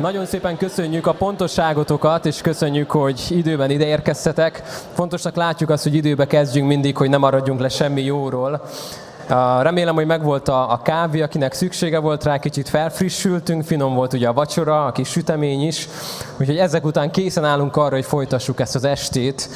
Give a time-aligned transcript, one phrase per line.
[0.00, 4.62] Nagyon szépen köszönjük a pontosságotokat, és köszönjük, hogy időben ide érkeztetek.
[4.92, 8.62] Fontosnak látjuk azt, hogy időbe kezdjünk mindig, hogy ne maradjunk le semmi jóról.
[9.60, 14.28] Remélem, hogy megvolt a, a kávé, akinek szüksége volt rá, kicsit felfrissültünk, finom volt ugye
[14.28, 15.88] a vacsora, a kis sütemény is.
[16.38, 19.48] Úgyhogy ezek után készen állunk arra, hogy folytassuk ezt az estét.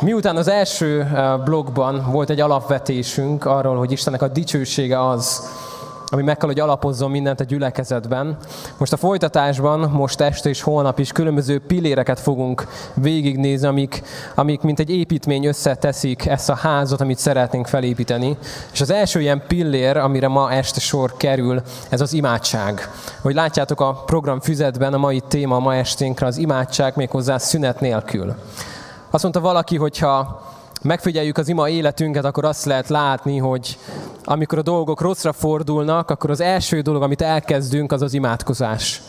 [0.00, 1.06] Miután az első
[1.44, 5.42] blogban volt egy alapvetésünk arról, hogy Istennek a dicsősége az,
[6.10, 8.36] ami meg kell, hogy alapozzon mindent a gyülekezetben.
[8.78, 14.02] Most a folytatásban, most este és holnap is különböző pilléreket fogunk végignézni, amik,
[14.34, 18.36] amik mint egy építmény összeteszik ezt a házat, amit szeretnénk felépíteni.
[18.72, 22.90] És az első ilyen pillér, amire ma este sor kerül, ez az imádság.
[23.22, 28.34] Hogy látjátok a program füzetben, a mai téma ma esténkre az imádság méghozzá szünet nélkül.
[29.10, 30.42] Azt mondta valaki, hogyha
[30.82, 33.78] megfigyeljük az ima életünket, akkor azt lehet látni, hogy
[34.24, 39.00] amikor a dolgok rosszra fordulnak, akkor az első dolog, amit elkezdünk, az az imádkozás.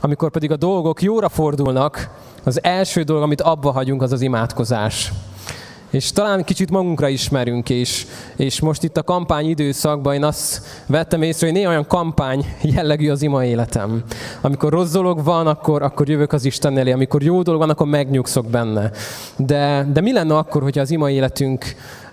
[0.00, 2.10] Amikor pedig a dolgok jóra fordulnak,
[2.44, 5.12] az első dolog, amit abba hagyunk, az az imádkozás.
[5.90, 11.22] És talán kicsit magunkra ismerünk, és, és most itt a kampány időszakban én azt vettem
[11.22, 14.02] észre, hogy néha olyan kampány jellegű az ima életem.
[14.40, 17.86] Amikor rossz dolog van, akkor, akkor jövök az Isten elé, amikor jó dolog van, akkor
[17.86, 18.90] megnyugszok benne.
[19.36, 21.64] De, de mi lenne akkor, hogyha az ima életünk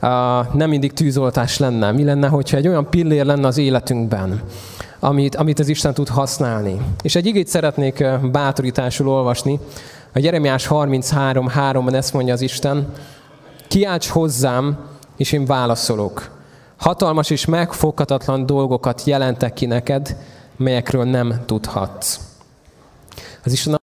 [0.02, 0.10] uh,
[0.54, 1.92] nem mindig tűzoltás lenne?
[1.92, 4.42] Mi lenne, hogyha egy olyan pillér lenne az életünkben,
[5.00, 6.82] amit, amit az Isten tud használni?
[7.02, 9.60] És egy igét szeretnék bátorításul olvasni.
[10.14, 12.88] A Jeremiás 33.3-ban ezt mondja az Isten,
[13.68, 16.40] Kiálts hozzám, és én válaszolok.
[16.78, 20.16] Hatalmas és megfoghatatlan dolgokat jelentek ki neked,
[20.56, 22.20] melyekről nem tudhatsz.
[23.44, 23.84] Az Isten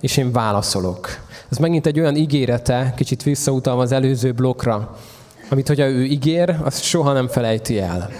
[0.00, 1.08] és én válaszolok.
[1.50, 4.96] Ez megint egy olyan ígérete, kicsit visszautalva az előző blokkra,
[5.50, 8.10] amit, hogyha ő ígér, azt soha nem felejti el.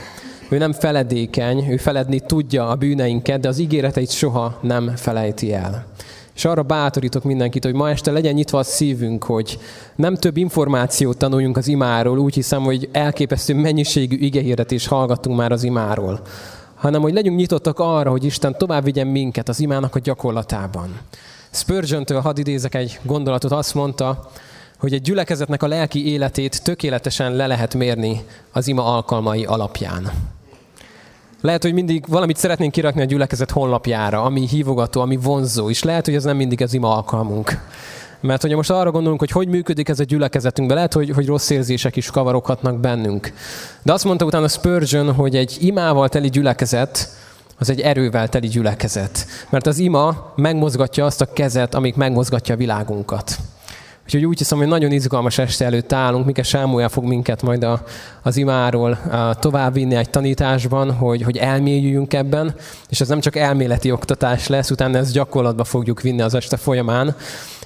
[0.48, 5.86] Ő nem feledékeny, ő feledni tudja a bűneinket, de az ígéreteit soha nem felejti el.
[6.35, 9.59] És arra bátorítok mindenkit, hogy ma este legyen nyitva a szívünk, hogy
[9.97, 15.62] nem több információt tanuljunk az imáról, úgy hiszem, hogy elképesztő mennyiségű igehirdetés hallgattunk már az
[15.62, 16.21] imáról,
[16.75, 20.99] hanem hogy legyünk nyitottak arra, hogy Isten tovább vigyen minket az imának a gyakorlatában.
[21.50, 24.31] Spurgeon-től hadd idézek egy gondolatot, azt mondta,
[24.78, 30.12] hogy egy gyülekezetnek a lelki életét tökéletesen le lehet mérni az ima alkalmai alapján.
[31.44, 36.05] Lehet, hogy mindig valamit szeretnénk kirakni a gyülekezet honlapjára, ami hívogató, ami vonzó, és lehet,
[36.05, 37.59] hogy ez nem mindig az ima alkalmunk.
[38.21, 41.50] Mert hogyha most arra gondolunk, hogy hogy működik ez a gyülekezetünkben, lehet, hogy, hogy rossz
[41.50, 43.32] érzések is kavaroghatnak bennünk.
[43.82, 47.09] De azt mondta utána Spurgeon, hogy egy imával teli gyülekezet,
[47.59, 49.26] az egy erővel teli gyülekezet.
[49.50, 53.38] Mert az ima megmozgatja azt a kezet, amik megmozgatja a világunkat.
[54.04, 56.26] Úgyhogy úgy hiszem, hogy nagyon izgalmas este előtt állunk.
[56.26, 57.82] Mike Sámuel fog minket majd a,
[58.22, 58.98] az imáról
[59.38, 62.54] továbbvinni egy tanításban, hogy, hogy elmélyüljünk ebben,
[62.88, 67.16] és ez nem csak elméleti oktatás lesz, utána ezt gyakorlatba fogjuk vinni az este folyamán.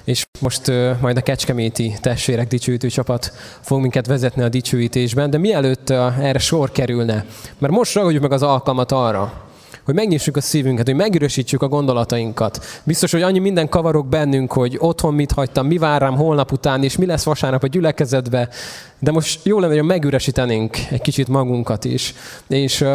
[0.03, 5.37] És most uh, majd a Kecskeméti testvérek dicsőítő csapat fog minket vezetni a dicsőítésben, de
[5.37, 7.25] mielőtt uh, erre sor kerülne,
[7.57, 9.48] mert most ragadjuk meg az alkalmat arra,
[9.89, 12.65] hogy megnyissuk a szívünket, hogy megürösítsük a gondolatainkat.
[12.83, 16.83] Biztos, hogy annyi minden kavarok bennünk, hogy otthon mit hagytam, mi vár rám holnap után,
[16.83, 18.49] és mi lesz vasárnap a gyülekezetbe,
[18.99, 22.13] de most jó lenne, hogy megüresítenénk egy kicsit magunkat is.
[22.47, 22.89] És uh,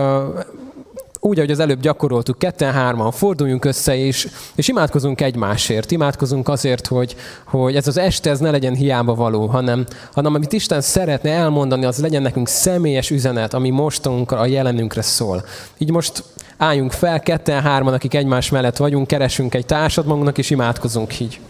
[1.21, 5.91] úgy, ahogy az előbb gyakoroltuk, ketten-hárman forduljunk össze, és, és imádkozunk egymásért.
[5.91, 10.53] Imádkozunk azért, hogy, hogy ez az este ez ne legyen hiába való, hanem, hanem amit
[10.53, 15.45] Isten szeretne elmondani, az legyen nekünk személyes üzenet, ami mostunkra, a jelenünkre szól.
[15.79, 16.25] Így most
[16.65, 21.41] álljunk fel, ketten-hárman, akik egymás mellett vagyunk, keresünk egy társad magunknak, és imádkozunk így.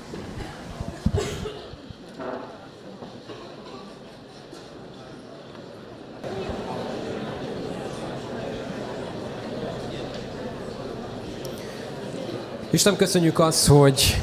[12.70, 14.22] Isten, köszönjük azt, hogy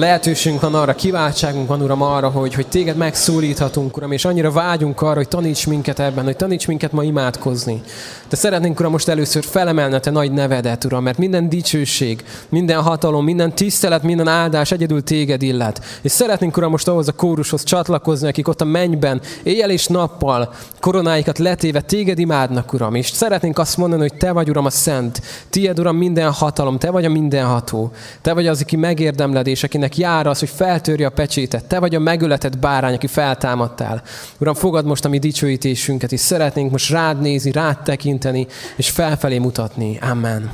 [0.00, 5.02] lehetőségünk van arra, kiváltságunk van, Uram, arra, hogy, hogy téged megszólíthatunk, Uram, és annyira vágyunk
[5.02, 7.82] arra, hogy taníts minket ebben, hogy taníts minket ma imádkozni.
[8.28, 12.82] De szeretnénk, Uram, most először felemelni a Te nagy nevedet, Uram, mert minden dicsőség, minden
[12.82, 15.84] hatalom, minden tisztelet, minden áldás egyedül Téged illet.
[16.02, 20.52] És szeretnénk, Uram, most ahhoz a kórushoz csatlakozni, akik ott a mennyben, éjjel és nappal
[20.80, 22.94] koronáikat letéve Téged imádnak, Uram.
[22.94, 25.20] És szeretnénk azt mondani, hogy Te vagy, Uram, a Szent.
[25.50, 27.90] Tied, Uram, minden hatalom, Te vagy a mindenható.
[28.22, 31.64] Te vagy az, aki megérdemled, és akinek jár az, hogy feltörje a pecsétet.
[31.64, 34.02] Te vagy a megöletett bárány, aki feltámadtál.
[34.38, 38.46] Uram, fogad most a mi dicsőítésünket, és szeretnénk most rád nézni, rád tekinteni,
[38.76, 39.98] és felfelé mutatni.
[40.10, 40.50] Amen.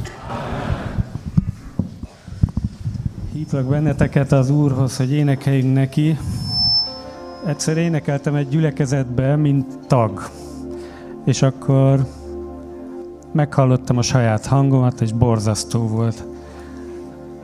[3.32, 6.18] Hívlak benneteket az Úrhoz, hogy énekeljünk neki.
[7.46, 10.30] Egyszer énekeltem egy gyülekezetbe, mint tag.
[11.24, 12.06] És akkor
[13.32, 16.24] meghallottam a saját hangomat, és borzasztó volt.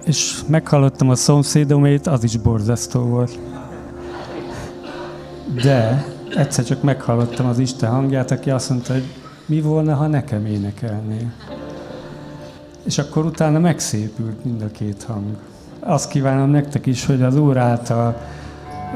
[0.04, 3.38] És meghallottam a szomszédomét, az is borzasztó volt.
[5.62, 6.04] De
[6.36, 9.04] egyszer csak meghallottam az Isten hangját, aki azt mondta, hogy
[9.46, 11.32] mi volna, ha nekem énekelnél.
[12.84, 15.24] És akkor utána megszépült mind a két hang.
[15.80, 18.16] Azt kívánom nektek is, hogy az Úr által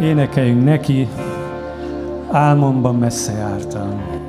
[0.00, 1.08] énekeljünk neki,
[2.30, 4.25] álmomban messze jártam.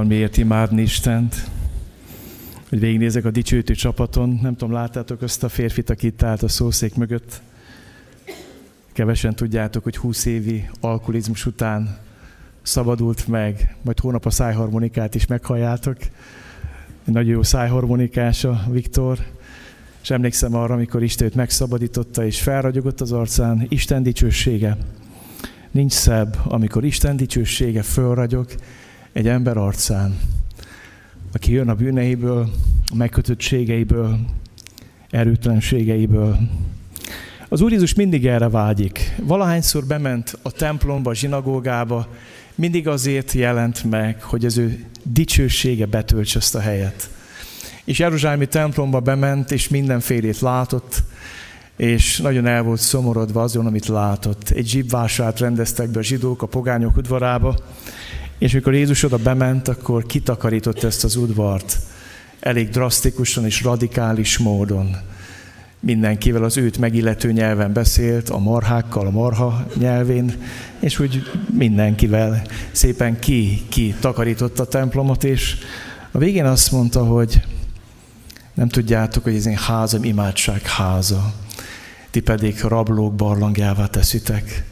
[0.00, 1.50] Van miért imádni Istent.
[2.68, 6.48] Hogy végignézek a dicsőítő csapaton, nem tudom, láttátok azt a férfit, aki itt állt a
[6.48, 7.42] szószék mögött.
[8.92, 11.98] Kevesen tudjátok, hogy 20 évi alkoholizmus után
[12.62, 15.96] szabadult meg, majd hónap a szájharmonikát is meghalljátok.
[17.04, 19.18] Egy nagyon jó szájharmonikás a Viktor.
[20.02, 24.76] És emlékszem arra, amikor Isten őt megszabadította, és felragyogott az arcán Isten dicsősége.
[25.70, 28.46] Nincs szebb, amikor Isten dicsősége fölragyog
[29.12, 30.18] egy ember arcán,
[31.32, 32.50] aki jön a bűneiből,
[32.92, 34.18] a megkötöttségeiből,
[35.10, 36.38] erőtlenségeiből.
[37.48, 39.14] Az Úr Jézus mindig erre vágyik.
[39.22, 42.08] Valahányszor bement a templomba, a zsinagógába,
[42.54, 47.10] mindig azért jelent meg, hogy az ő dicsősége betöltse ezt a helyet.
[47.84, 51.02] És Jeruzsálemi templomba bement, és mindenfélét látott,
[51.76, 54.50] és nagyon el volt szomorodva azon, amit látott.
[54.50, 57.56] Egy zsibvásárt rendeztek be a zsidók a pogányok udvarába,
[58.40, 61.78] és mikor Jézus oda bement, akkor kitakarított ezt az udvart
[62.40, 64.96] elég drasztikusan és radikális módon.
[65.80, 70.34] Mindenkivel az őt megillető nyelven beszélt, a marhákkal, a marha nyelvén,
[70.78, 71.22] és úgy
[71.52, 75.56] mindenkivel szépen ki, ki takarította a templomot, és
[76.10, 77.42] a végén azt mondta, hogy
[78.54, 81.34] nem tudjátok, hogy ez én házam imádság háza,
[82.10, 84.69] ti pedig rablók barlangjává teszitek.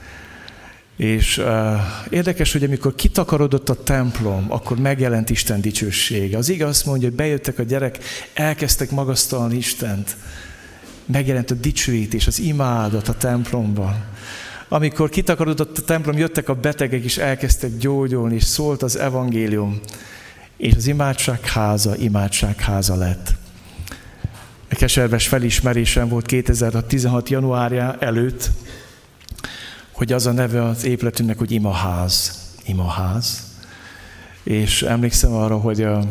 [0.98, 1.80] És uh,
[2.10, 6.36] érdekes, hogy amikor kitakarodott a templom, akkor megjelent Isten dicsősége.
[6.36, 7.98] Az igaz azt mondja, hogy bejöttek a gyerek,
[8.34, 10.16] elkezdtek magasztalni Istent.
[11.06, 14.04] Megjelent a dicsőítés, az imádat a templomban.
[14.68, 19.80] Amikor kitakarodott a templom, jöttek a betegek, és elkezdtek gyógyulni, és szólt az evangélium.
[20.56, 23.34] És az imádság háza, imádság háza lett.
[24.70, 27.28] A keserves felismerésem volt 2016.
[27.28, 28.50] januárja előtt,
[29.98, 32.38] hogy az a neve az épületünknek, hogy imaház.
[32.66, 33.42] Imaház.
[34.42, 36.02] És emlékszem arra, hogy a,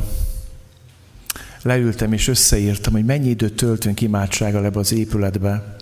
[1.61, 5.75] leültem és összeírtam, hogy mennyi időt töltünk imádsággal ebbe az épületbe,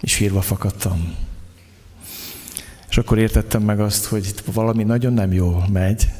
[0.00, 1.14] és hírva fakadtam.
[2.88, 6.10] És akkor értettem meg azt, hogy itt valami nagyon nem jól megy,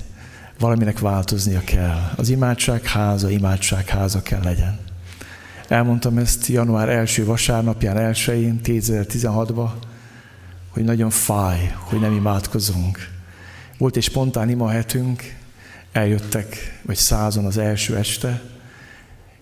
[0.59, 2.11] valaminek változnia kell.
[2.17, 4.79] Az imádság háza, imádság háza kell legyen.
[5.69, 9.71] Elmondtam ezt január első vasárnapján, elsőjén, 2016-ban,
[10.79, 13.09] hogy nagyon fáj, hogy nem imádkozunk.
[13.79, 15.35] Volt egy spontán imahetünk,
[15.93, 18.43] eljöttek, vagy százon az első este,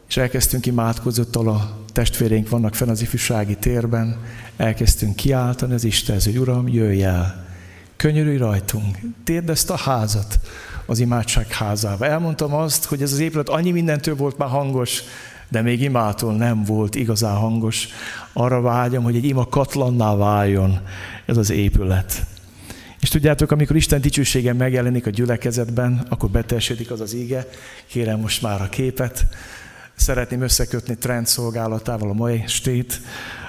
[0.08, 4.16] és elkezdtünk imádkozni, a testvéreink vannak fenn az ifjúsági térben,
[4.56, 7.46] elkezdtünk kiáltani az Istenhez, hogy Uram, jöjj el,
[7.96, 10.38] könyörülj rajtunk, térd ezt a házat
[10.86, 12.06] az imádság házába.
[12.06, 15.02] Elmondtam azt, hogy ez az épület annyi mindentől volt már hangos,
[15.48, 17.88] de még imától nem volt igazán hangos.
[18.32, 20.80] Arra vágyom, hogy egy ima katlanná váljon
[21.26, 22.26] ez az épület.
[23.00, 27.48] És tudjátok, amikor Isten dicsősége megjelenik a gyülekezetben, akkor beteljesedik az az ége.
[27.86, 29.26] Kérem most már a képet.
[29.94, 33.00] Szeretném összekötni trend szolgálatával a mai estét.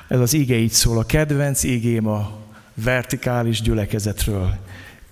[0.08, 0.98] Ez az íge így szól.
[0.98, 2.32] A kedvenc ígém a
[2.74, 4.58] vertikális gyülekezetről.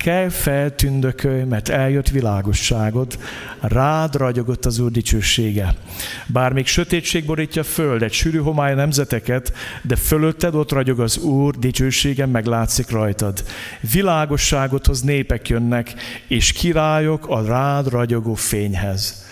[0.06, 3.18] Kelj fel, tündökölj, mert eljött világosságod,
[3.62, 5.76] rád ragyogott az Úr dicsősége.
[6.28, 11.56] Bár még sötétség borítja föld, egy sűrű homály nemzeteket, de fölötted ott ragyog az Úr,
[11.56, 13.44] dicsősége meglátszik rajtad.
[13.92, 15.94] Világosságodhoz népek jönnek,
[16.28, 19.25] és királyok a rád ragyogó fényhez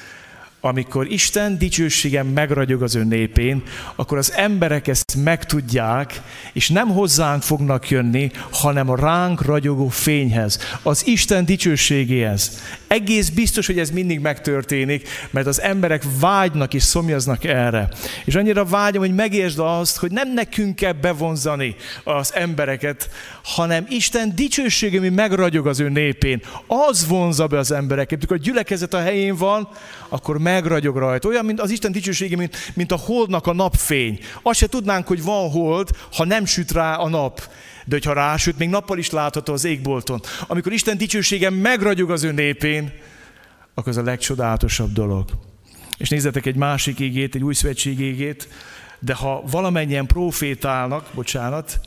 [0.66, 3.64] amikor Isten dicsősége megragyog az ő népén,
[3.96, 6.22] akkor az emberek ezt megtudják,
[6.54, 12.62] és nem hozzánk fognak jönni, hanem a ránk ragyogó fényhez, az Isten dicsőségéhez.
[12.88, 17.90] Egész biztos, hogy ez mindig megtörténik, mert az emberek vágynak és szomjaznak erre.
[18.26, 23.10] És annyira vágyom, hogy megértsd azt, hogy nem nekünk kell bevonzani az embereket,
[23.44, 28.18] hanem Isten dicsősége, ami megragyog az ő népén, az vonza be az embereket.
[28.18, 29.68] Amikor a gyülekezet a helyén van,
[30.10, 31.28] akkor megragyog rajta.
[31.28, 34.20] Olyan, mint az Isten dicsősége, mint, mint a holdnak a napfény.
[34.42, 37.42] Azt se tudnánk, hogy van hold, ha nem süt rá a nap.
[37.86, 40.22] De hogyha rásüt, még nappal is látható az égbolton.
[40.48, 42.92] Amikor Isten dicsősége megragyog az ő népén,
[43.74, 45.30] akkor az a legcsodálatosabb dolog.
[45.98, 48.48] És nézzetek egy másik égét, egy új szövetség égét,
[49.00, 51.80] de ha valamennyien profétálnak, bocsánat,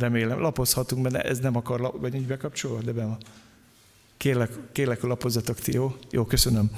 [0.00, 3.18] remélem, lapozhatunk, mert ez nem akar, vagy így bekapcsolva, de be van.
[4.18, 5.96] Kérlek, kérlek, lapozzatok ti, jó?
[6.10, 6.70] Jó, köszönöm.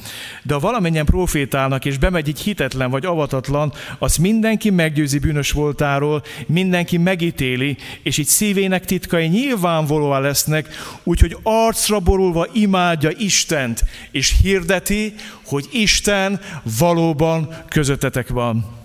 [0.42, 6.22] De ha valamennyien profétálnak, és bemegy egy hitetlen vagy avatatlan, az mindenki meggyőzi bűnös voltáról,
[6.46, 10.68] mindenki megítéli, és így szívének titkai nyilvánvalóan lesznek,
[11.03, 16.40] úgyhogy arcra borulva imádja Istent, és hirdeti, hogy Isten
[16.79, 18.77] valóban közöttetek van.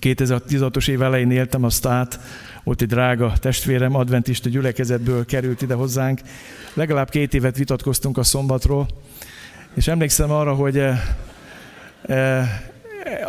[0.00, 2.20] 2016-os év elején éltem azt át,
[2.66, 6.20] volt egy drága testvérem, adventista gyülekezetből került ide hozzánk.
[6.74, 8.86] Legalább két évet vitatkoztunk a szombatról,
[9.74, 11.00] és emlékszem arra, hogy eh,
[12.02, 12.48] eh,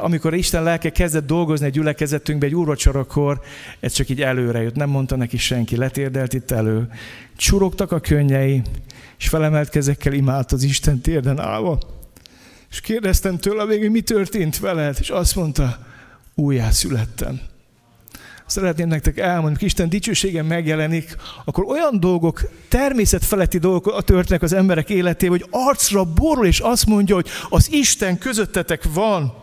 [0.04, 3.41] amikor Isten lelke kezdett dolgozni egy gyülekezetünkbe, egy úrvacsorakor,
[3.80, 6.89] ez csak így előre jött, nem mondta neki senki, letérdelt itt elő.
[7.36, 8.62] Csurogtak a könnyei,
[9.17, 11.80] és felemelt kezekkel imált az Isten térden állva.
[12.69, 15.78] És kérdeztem tőle hogy mi történt veled, és azt mondta,
[16.36, 17.41] újjászülettem
[18.47, 24.89] szeretném nektek elmondani, hogy Isten dicsősége megjelenik, akkor olyan dolgok, természetfeletti dolgok történnek az emberek
[24.89, 29.33] életében, hogy arcra borul, és azt mondja, hogy az Isten közöttetek van.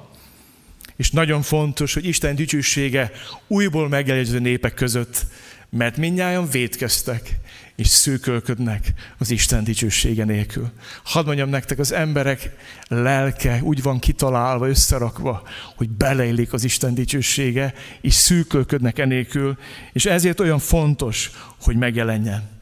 [0.96, 3.10] És nagyon fontos, hogy Isten dicsősége
[3.46, 5.26] újból megjelenő népek között,
[5.70, 7.36] mert mindnyájan védkeztek,
[7.76, 10.70] és szűkölködnek az Isten dicsősége nélkül.
[11.04, 12.56] Hadd mondjam nektek, az emberek
[12.88, 15.42] lelke úgy van kitalálva, összerakva,
[15.76, 19.58] hogy beleillik az Isten dicsősége, és szűkölködnek enélkül,
[19.92, 22.53] és ezért olyan fontos, hogy megjelenjen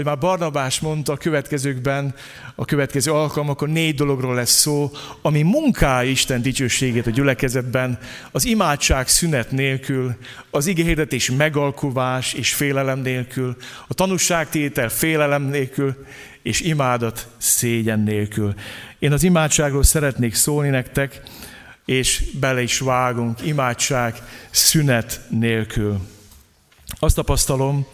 [0.00, 2.14] hogy már Barnabás mondta a következőkben,
[2.54, 4.90] a következő alkalmakon négy dologról lesz szó,
[5.22, 7.98] ami munkálja Isten dicsőségét a gyülekezetben,
[8.30, 10.16] az imádság szünet nélkül,
[10.50, 13.56] az igényhirdetés megalkuvás és félelem nélkül,
[13.88, 16.06] a tanúságtétel félelem nélkül,
[16.42, 18.54] és imádat szégyen nélkül.
[18.98, 21.22] Én az imádságról szeretnék szólni nektek,
[21.84, 26.00] és bele is vágunk, imádság szünet nélkül.
[26.98, 27.86] Azt tapasztalom,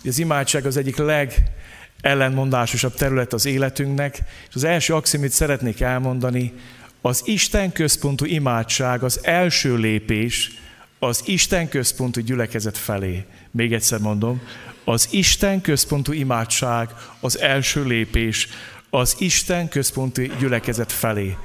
[0.00, 6.52] hogy az imádság az egyik legellenmondásosabb terület az életünknek, és az első aximit szeretnék elmondani,
[7.00, 10.50] az Isten központú imádság az első lépés
[10.98, 13.24] az Isten központú gyülekezet felé.
[13.50, 14.40] Még egyszer mondom,
[14.84, 16.88] az Isten központú imádság
[17.20, 18.48] az első lépés
[18.90, 21.36] az Isten központú gyülekezet felé.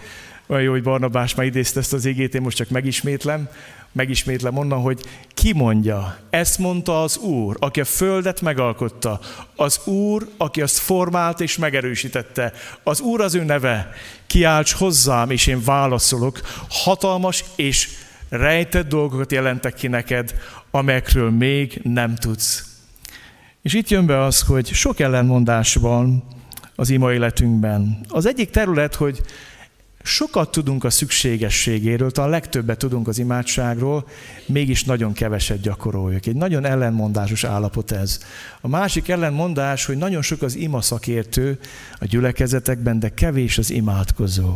[0.47, 3.49] Olyan jó, hogy Barnabás már idézte ezt az égét, én most csak megismétlem,
[3.93, 5.01] megismétlem onnan, hogy
[5.34, 9.19] kimondja, ezt mondta az Úr, aki a földet megalkotta,
[9.56, 12.53] az Úr, aki azt formált és megerősítette,
[12.84, 13.89] az Úr az ő neve,
[14.27, 17.89] kiálts hozzám, és én válaszolok, hatalmas és
[18.29, 20.34] rejtett dolgokat jelentek ki neked,
[20.71, 22.63] amelyekről még nem tudsz.
[23.62, 26.23] És itt jön be az, hogy sok ellenmondás van
[26.75, 28.06] az ima életünkben.
[28.08, 29.21] Az egyik terület, hogy
[30.03, 34.07] sokat tudunk a szükségességéről, talán legtöbbet tudunk az imádságról,
[34.45, 36.25] mégis nagyon keveset gyakoroljuk.
[36.25, 38.19] Egy nagyon ellenmondásos állapot ez.
[38.61, 41.59] A másik ellenmondás, hogy nagyon sok az ima szakértő
[41.99, 44.55] a gyülekezetekben, de kevés az imádkozó.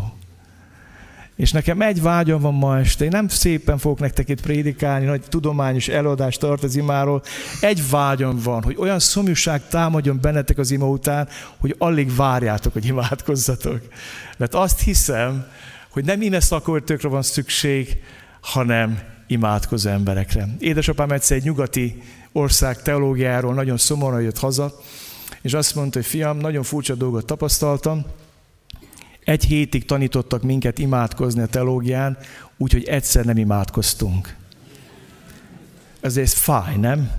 [1.37, 5.21] És nekem egy vágyam van ma este, én nem szépen fogok nektek itt prédikálni, nagy
[5.29, 7.23] tudományos előadást tart az imáról.
[7.61, 12.85] Egy vágyam van, hogy olyan szomjúság támadjon bennetek az ima után, hogy alig várjátok, hogy
[12.85, 13.81] imádkozzatok.
[14.37, 15.45] Mert azt hiszem,
[15.89, 17.97] hogy nem ime szakértőkre van szükség,
[18.41, 20.47] hanem imádkozó emberekre.
[20.59, 24.73] Édesapám egyszer egy nyugati ország teológiáról nagyon szomorúan jött haza,
[25.41, 28.05] és azt mondta, hogy fiam, nagyon furcsa dolgot tapasztaltam,
[29.27, 32.17] egy hétig tanítottak minket imádkozni a teológián,
[32.57, 34.35] úgyhogy egyszer nem imádkoztunk.
[36.01, 37.11] Ezért fáj, nem?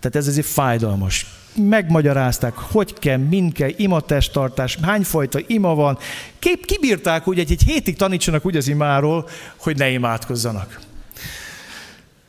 [0.00, 1.26] Tehát ez azért fájdalmas.
[1.54, 5.98] Megmagyarázták, hogy kell, mind kell, imatesttartás, hányfajta ima van.
[6.38, 10.80] Kép, kibírták úgy, egy, egy hétig tanítsanak úgy az imáról, hogy ne imádkozzanak.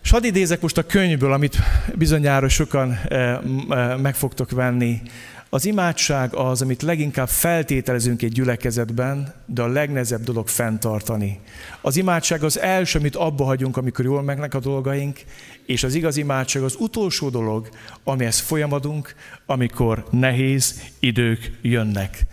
[0.03, 1.57] És hadd idézek most a könyvből, amit
[1.95, 3.37] bizonyára sokan eh,
[3.69, 5.01] eh, meg fogtok venni.
[5.51, 11.39] Az imádság az, amit leginkább feltételezünk egy gyülekezetben, de a legnehezebb dolog fenntartani.
[11.81, 15.19] Az imádság az első, amit abba hagyunk, amikor jól megnek a dolgaink,
[15.65, 17.69] és az igaz imádság az utolsó dolog,
[18.03, 22.25] amihez folyamadunk, amikor nehéz idők jönnek.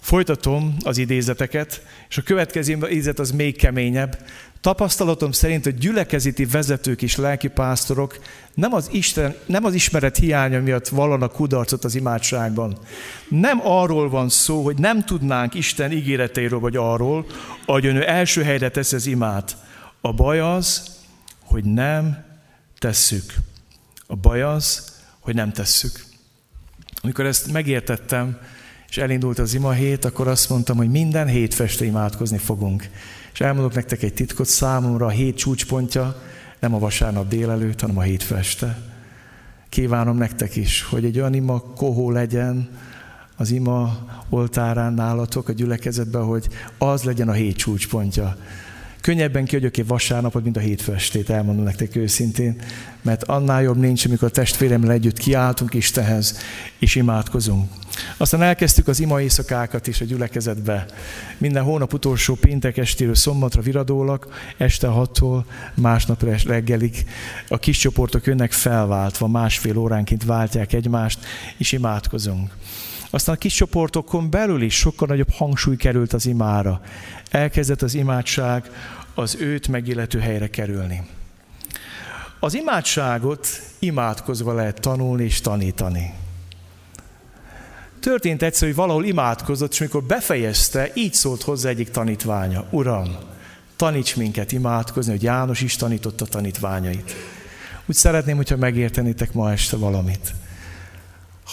[0.00, 4.18] Folytatom az idézeteket, és a következő idézet az még keményebb.
[4.60, 8.18] Tapasztalatom szerint a gyülekezeti vezetők és lelkipásztorok
[8.54, 12.78] nem az, Isten, nem az ismeret hiánya miatt vallanak kudarcot az imádságban.
[13.28, 17.26] Nem arról van szó, hogy nem tudnánk Isten ígéreteiről, vagy arról,
[17.66, 19.56] hogy ő első helyre tesz az imát.
[20.00, 20.96] A baj az,
[21.44, 22.24] hogy nem
[22.78, 23.34] tesszük.
[24.06, 26.04] A baj az, hogy nem tesszük.
[27.02, 28.38] Amikor ezt megértettem,
[28.88, 32.88] és elindult az ima hét, akkor azt mondtam, hogy minden hétfeste imádkozni fogunk.
[33.38, 36.22] És elmondok nektek egy titkot, számomra a hét csúcspontja
[36.58, 38.78] nem a vasárnap délelőtt, hanem a hétfeste.
[39.68, 42.68] Kívánom nektek is, hogy egy olyan ima kohó legyen
[43.36, 43.98] az ima
[44.28, 46.48] oltárán nálatok a gyülekezetben, hogy
[46.78, 48.36] az legyen a hét csúcspontja.
[49.08, 52.62] Könnyebben kiadjuk egy vasárnapot, mint a hétfestét, elmondom nektek őszintén,
[53.02, 56.38] mert annál jobb nincs, amikor a testvéremmel együtt kiáltunk Istenhez,
[56.78, 57.70] és imádkozunk.
[58.16, 60.86] Aztán elkezdtük az ima éjszakákat is a gyülekezetbe.
[61.38, 65.44] Minden hónap utolsó péntek estéről szombatra viradólak, este 6-tól
[65.74, 67.04] másnap reggelig.
[67.48, 71.18] A kis csoportok jönnek felváltva, másfél óránként váltják egymást,
[71.56, 72.50] és imádkozunk.
[73.10, 76.80] Aztán a kis csoportokon belül is sokkal nagyobb hangsúly került az imára.
[77.30, 78.70] Elkezdett az imádság
[79.18, 81.06] az őt megillető helyre kerülni.
[82.40, 86.14] Az imádságot imádkozva lehet tanulni és tanítani.
[88.00, 92.64] Történt egyszer, hogy valahol imádkozott, és amikor befejezte, így szólt hozzá egyik tanítványa.
[92.70, 93.16] Uram,
[93.76, 97.12] taníts minket imádkozni, hogy János is tanította tanítványait.
[97.86, 100.34] Úgy szeretném, hogyha megértenétek ma este valamit.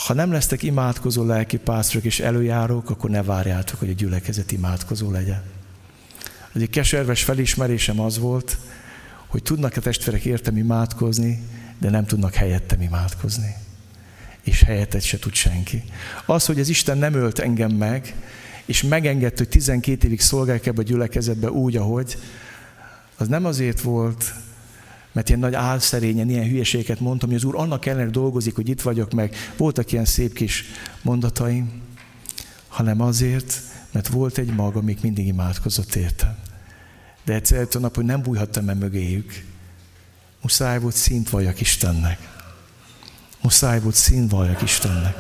[0.06, 5.12] Ha nem lesztek imádkozó lelki pásztorok és előjárók, akkor ne várjátok, hogy a gyülekezet imádkozó
[5.12, 5.54] legyen.
[6.55, 8.57] Az egy keserves felismerésem az volt,
[9.27, 11.39] hogy tudnak a testvérek értem imádkozni,
[11.79, 13.55] de nem tudnak helyettem imádkozni.
[14.41, 15.83] És helyettet se tud senki.
[16.25, 18.15] Az, hogy az Isten nem ölt engem meg,
[18.65, 22.17] és megengedte, hogy 12 évig szolgálják ebbe a gyülekezetbe úgy, ahogy,
[23.17, 24.33] az nem azért volt,
[25.11, 28.81] mert ilyen nagy álszerényen, ilyen hülyeséget mondtam, hogy az Úr annak ellenére dolgozik, hogy itt
[28.81, 29.35] vagyok meg.
[29.57, 30.63] Voltak ilyen szép kis
[31.01, 31.81] mondataim,
[32.67, 36.44] hanem azért, mert volt egy maga, még mindig imádkozott értem.
[37.26, 39.44] De egyszer a nap, hogy nem bújhattam el mögéjük.
[40.42, 42.19] Muszáj volt szint valljak Istennek.
[43.42, 45.15] Muszáj volt szint valljak Istennek.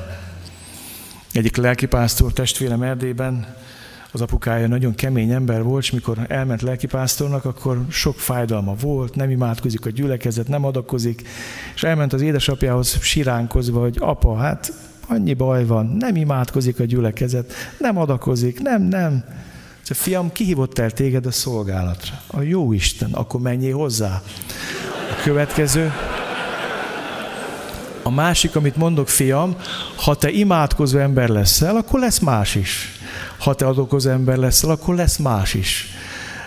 [1.31, 3.55] Egyik lelkipásztor testvérem Erdélyben
[4.15, 9.29] az apukája nagyon kemény ember volt, és mikor elment lelkipásztornak, akkor sok fájdalma volt, nem
[9.29, 11.27] imádkozik a gyülekezet, nem adakozik,
[11.75, 14.73] és elment az édesapjához siránkozva, hogy apa, hát
[15.07, 19.23] annyi baj van, nem imádkozik a gyülekezet, nem adakozik, nem, nem.
[19.85, 22.21] Szóval, fiam, kihívott el téged a szolgálatra.
[22.27, 24.21] A jó Isten, akkor menjél hozzá.
[25.11, 25.91] A következő,
[28.03, 29.55] a másik, amit mondok, fiam,
[29.95, 32.91] ha te imádkozó ember leszel, akkor lesz más is.
[33.37, 35.87] Ha te adokozó ember leszel, akkor lesz más is.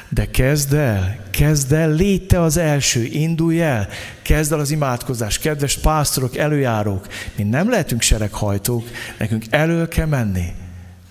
[0.08, 3.88] De kezd el, kezd el, légy te az első, indulj el,
[4.22, 5.38] kezd el az imádkozás.
[5.38, 10.52] Kedves pásztorok, előjárók, mi nem lehetünk sereghajtók, nekünk elő kell menni.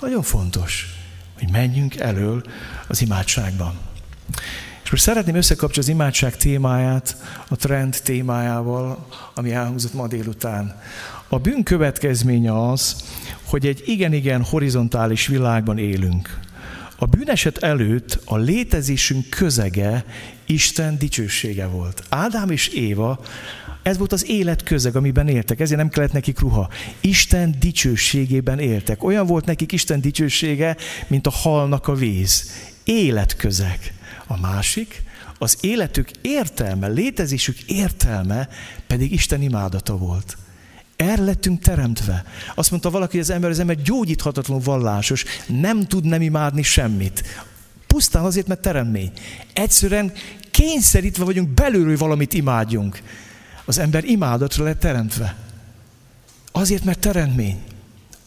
[0.01, 0.96] Nagyon fontos,
[1.39, 2.43] hogy menjünk elől
[2.87, 3.73] az imádságban.
[4.83, 7.15] És most szeretném összekapcsolni az imádság témáját
[7.47, 10.81] a trend témájával, ami elhangzott ma délután.
[11.27, 12.95] A bűn következménye az,
[13.43, 16.39] hogy egy igen-igen horizontális világban élünk.
[16.95, 20.05] A bűneset előtt a létezésünk közege
[20.45, 22.03] Isten dicsősége volt.
[22.09, 23.19] Ádám és Éva,
[23.87, 26.69] ez volt az élet közeg, amiben éltek, ezért nem kellett nekik ruha.
[27.01, 29.03] Isten dicsőségében éltek.
[29.03, 30.77] Olyan volt nekik Isten dicsősége,
[31.07, 32.51] mint a halnak a víz.
[32.83, 33.93] Életközeg.
[34.27, 35.03] A másik,
[35.37, 38.49] az életük értelme, létezésük értelme
[38.87, 40.37] pedig Isten imádata volt.
[40.95, 42.25] Erre lettünk teremtve.
[42.55, 47.23] Azt mondta valaki, hogy az ember, az ember gyógyíthatatlan vallásos, nem tud nem imádni semmit.
[47.87, 49.11] Pusztán azért, mert teremmény.
[49.53, 50.11] Egyszerűen
[50.51, 53.01] kényszerítve vagyunk belülről, hogy valamit imádjunk.
[53.67, 55.35] Az ember imádatra lett teremtve.
[56.51, 57.61] Azért, mert teremtmény.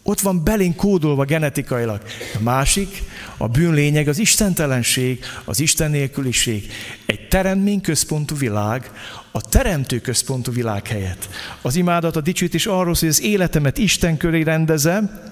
[0.02, 2.02] Ott van belénk kódolva genetikailag.
[2.34, 3.02] A másik,
[3.36, 6.72] a bűn lényeg az istentelenség, az Isten nélküliség.
[7.06, 8.90] Egy teremtmény központú világ,
[9.30, 11.28] a teremtő központú világ helyett.
[11.62, 15.29] Az imádat, a dicsőítés arról hogy az életemet Isten köré rendezem,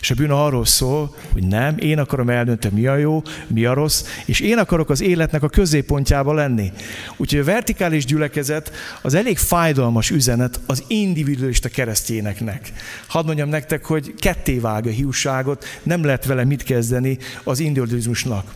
[0.00, 3.74] és a bűn arról szól, hogy nem, én akarom eldönteni, mi a jó, mi a
[3.74, 6.72] rossz, és én akarok az életnek a középpontjába lenni.
[7.16, 8.72] Úgyhogy a vertikális gyülekezet
[9.02, 12.72] az elég fájdalmas üzenet az individualista keresztényeknek.
[13.06, 18.52] Hadd mondjam nektek, hogy ketté vág a hiúságot, nem lehet vele mit kezdeni az individualizmusnak.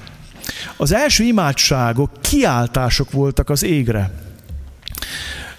[0.76, 4.10] Az első imádságok kiáltások voltak az égre.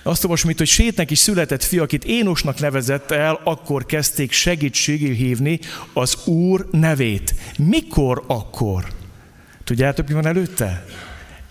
[0.08, 5.60] Azt olvasom hogy Sétnek is született fi, akit Énosnak nevezett el, akkor kezdték segítségül hívni
[5.94, 7.36] az Úr nevét.
[7.58, 8.86] Mikor akkor?
[9.64, 10.86] Tudjátok, mi van előtte?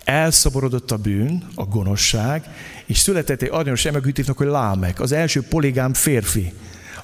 [0.04, 2.44] Elszaborodott a bűn, a gonoszság,
[2.86, 6.52] és született egy aranyos emegűtívnak, hogy Lámek, az első poligám férfi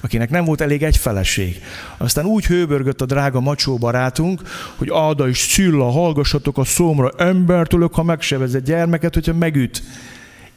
[0.03, 1.61] akinek nem volt elég egy feleség.
[1.97, 4.41] Aztán úgy hőbörgött a drága macsó barátunk,
[4.75, 9.83] hogy Áda és Csilla, hallgassatok a szómra, embertől, ha megsevezett gyermeket, hogyha megüt.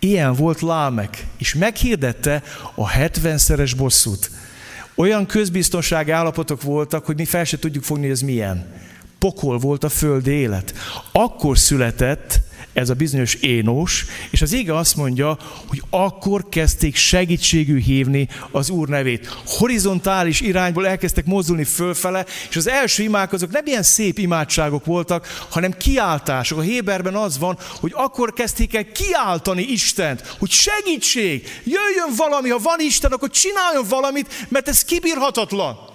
[0.05, 2.43] Ilyen volt Lámek, és meghirdette
[2.75, 4.31] a 70-szeres bosszút.
[4.95, 8.67] Olyan közbiztonsági állapotok voltak, hogy mi fel se tudjuk fogni, hogy ez milyen.
[9.19, 10.75] Pokol volt a föld élet.
[11.13, 12.41] Akkor született
[12.75, 18.71] ez a bizonyos Énós, és az ége azt mondja, hogy akkor kezdték segítségű hívni az
[18.71, 19.39] Úr nevét.
[19.47, 25.47] Horizontális irányból elkezdtek mozdulni fölfele, és az első imák azok nem ilyen szép imádságok voltak,
[25.51, 26.59] hanem kiáltások.
[26.59, 32.59] A Héberben az van, hogy akkor kezdték el kiáltani Istent, hogy segítség, jöjjön valami, ha
[32.59, 35.93] van Isten, akkor csináljon valamit, mert ez kibírhatatlan.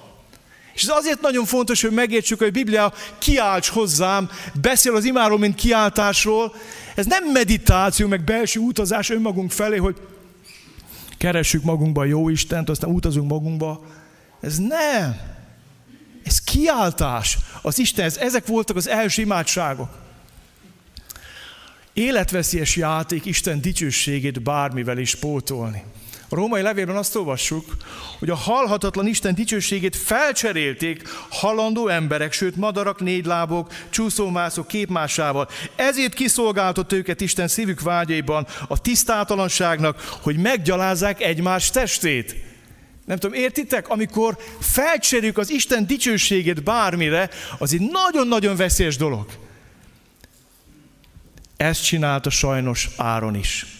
[0.79, 4.29] És ez azért nagyon fontos, hogy megértsük, hogy a Biblia kiálts hozzám,
[4.61, 6.55] beszél az imáról, mint kiáltásról.
[6.95, 9.95] Ez nem meditáció, meg belső utazás önmagunk felé, hogy
[11.17, 13.85] keressük magunkba a jó Istent, aztán utazunk magunkba.
[14.41, 15.19] Ez nem.
[16.23, 18.17] Ez kiáltás az Istenhez.
[18.17, 19.89] Ezek voltak az első imádságok.
[21.93, 25.83] Életveszélyes játék Isten dicsőségét bármivel is pótolni.
[26.29, 27.65] A római levélben azt olvassuk,
[28.19, 35.49] hogy a halhatatlan Isten dicsőségét felcserélték halandó emberek, sőt madarak, négylábok, csúszómászok képmásával.
[35.75, 42.35] Ezért kiszolgáltott őket Isten szívük vágyaiban a tisztátalanságnak, hogy meggyalázzák egymás testét.
[43.05, 43.89] Nem tudom, értitek?
[43.89, 49.25] Amikor felcserjük az Isten dicsőségét bármire, az egy nagyon-nagyon veszélyes dolog.
[51.57, 53.78] Ezt csinálta sajnos Áron is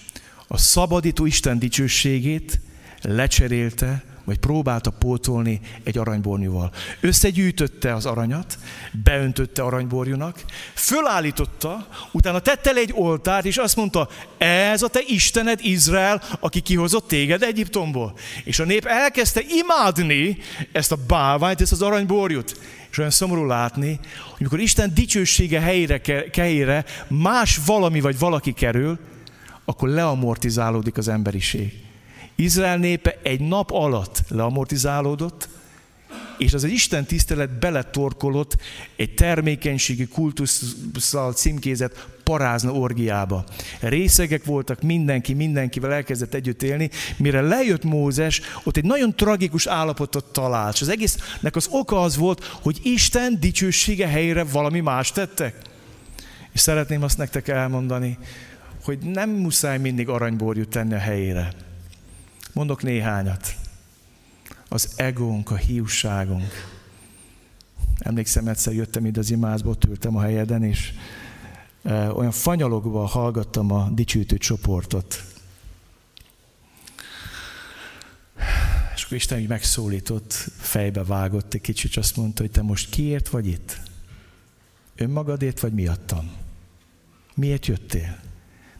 [0.51, 2.59] a szabadító Isten dicsőségét
[3.01, 6.71] lecserélte, vagy próbálta pótolni egy aranybornyúval.
[6.99, 8.57] Összegyűjtötte az aranyat,
[9.03, 10.43] beöntötte aranyborjúnak,
[10.73, 16.59] fölállította, utána tette le egy oltárt, és azt mondta, ez a te Istened Izrael, aki
[16.59, 18.13] kihozott téged Egyiptomból.
[18.43, 20.37] És a nép elkezdte imádni
[20.71, 22.57] ezt a bálványt, ezt az aranyborjút.
[22.91, 26.01] És olyan szomorú látni, hogy mikor Isten dicsősége helyére,
[26.33, 28.99] helyére más valami vagy valaki kerül,
[29.69, 31.73] akkor leamortizálódik az emberiség.
[32.35, 35.49] Izrael népe egy nap alatt leamortizálódott,
[36.37, 38.57] és az egy Isten tisztelet beletorkolott
[38.95, 43.43] egy termékenységi kultusszal címkézett parázna orgiába.
[43.79, 50.25] Részegek voltak, mindenki mindenkivel elkezdett együtt élni, mire lejött Mózes, ott egy nagyon tragikus állapotot
[50.25, 50.73] talált.
[50.73, 55.55] És az egésznek az oka az volt, hogy Isten dicsősége helyére valami más tettek.
[56.51, 58.17] És szeretném azt nektek elmondani,
[58.89, 61.53] hogy nem muszáj mindig aranyborjút tenni a helyére.
[62.53, 63.55] Mondok néhányat.
[64.69, 66.51] Az egónk, a hiúságunk.
[67.99, 70.93] Emlékszem, egyszer jöttem ide az imázba, ott ültem a helyeden, és
[72.13, 75.23] olyan fanyalogva hallgattam a dicsőítő csoportot.
[78.95, 83.29] És akkor Isten így megszólított, fejbe vágott egy kicsit, azt mondta, hogy te most kiért
[83.29, 83.79] vagy itt?
[84.95, 86.31] Önmagadért vagy miattam?
[87.33, 88.27] Miért jöttél?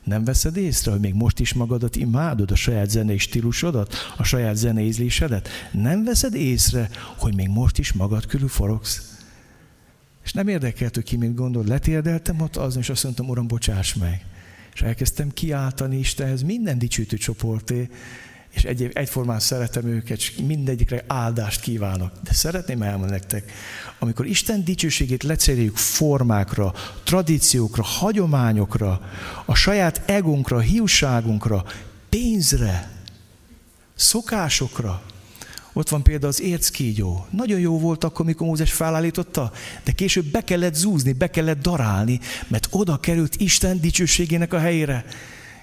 [0.04, 4.56] Nem veszed észre, hogy még most is magadat imádod, a saját zenei stílusodat, a saját
[4.56, 5.50] zenei ízlésedet?
[5.72, 9.18] Nem veszed észre, hogy még most is magad körül forogsz?
[10.24, 11.64] És nem érdekelt, hogy ki mit gondol.
[11.66, 14.26] Letérdeltem ott azon, és azt mondtam, Uram, bocsáss meg.
[14.74, 17.90] És elkezdtem kiáltani Istenhez minden dicsőítő csoporté,
[18.54, 22.12] és egy, egyformán szeretem őket, és mindegyikre áldást kívánok.
[22.24, 23.52] De szeretném elmondani nektek,
[24.00, 26.74] amikor Isten dicsőségét lecseréljük formákra,
[27.04, 29.02] tradíciókra, hagyományokra,
[29.46, 31.66] a saját egunkra, hiúságunkra,
[32.10, 32.92] pénzre,
[33.96, 35.02] szokásokra,
[35.74, 37.26] ott van például az érckígyó.
[37.30, 39.52] Nagyon jó volt akkor, mikor Mózes felállította,
[39.84, 45.06] de később be kellett zúzni, be kellett darálni, mert oda került Isten dicsőségének a helyére.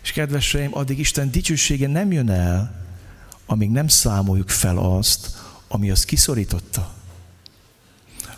[0.07, 2.85] És kedveseim, addig Isten dicsősége nem jön el,
[3.47, 5.29] amíg nem számoljuk fel azt,
[5.69, 6.95] ami azt kiszorította.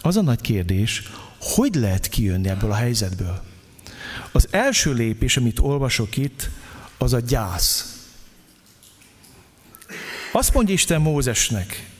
[0.03, 1.03] Az a nagy kérdés,
[1.41, 3.43] hogy lehet kijönni ebből a helyzetből?
[4.33, 6.51] Az első lépés, amit olvasok itt,
[6.99, 8.03] az a gyász.
[10.33, 11.91] Azt mondja Isten Mózesnek,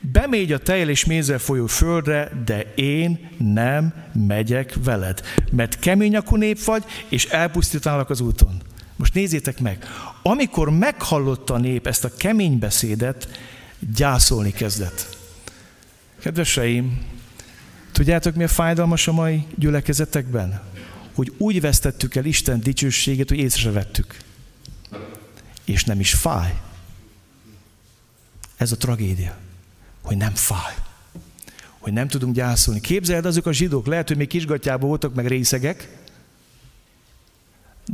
[0.00, 6.36] bemégy a tejel és mézzel folyó földre, de én nem megyek veled, mert kemény akú
[6.36, 8.68] nép vagy, és elpusztítálak az úton.
[9.00, 9.84] Most nézzétek meg,
[10.22, 13.28] amikor meghallotta a nép ezt a kemény beszédet,
[13.94, 15.16] gyászolni kezdett.
[16.18, 17.02] Kedveseim,
[17.92, 20.62] tudjátok mi a fájdalmas a mai gyülekezetekben?
[21.14, 24.16] Hogy úgy vesztettük el Isten dicsőségét, hogy észrevettük.
[25.64, 26.60] És nem is fáj.
[28.56, 29.36] Ez a tragédia,
[30.02, 30.74] hogy nem fáj.
[31.78, 32.80] Hogy nem tudunk gyászolni.
[32.80, 35.99] Képzeld, azok a zsidók, lehet, hogy még kisgatjában voltak, meg részegek,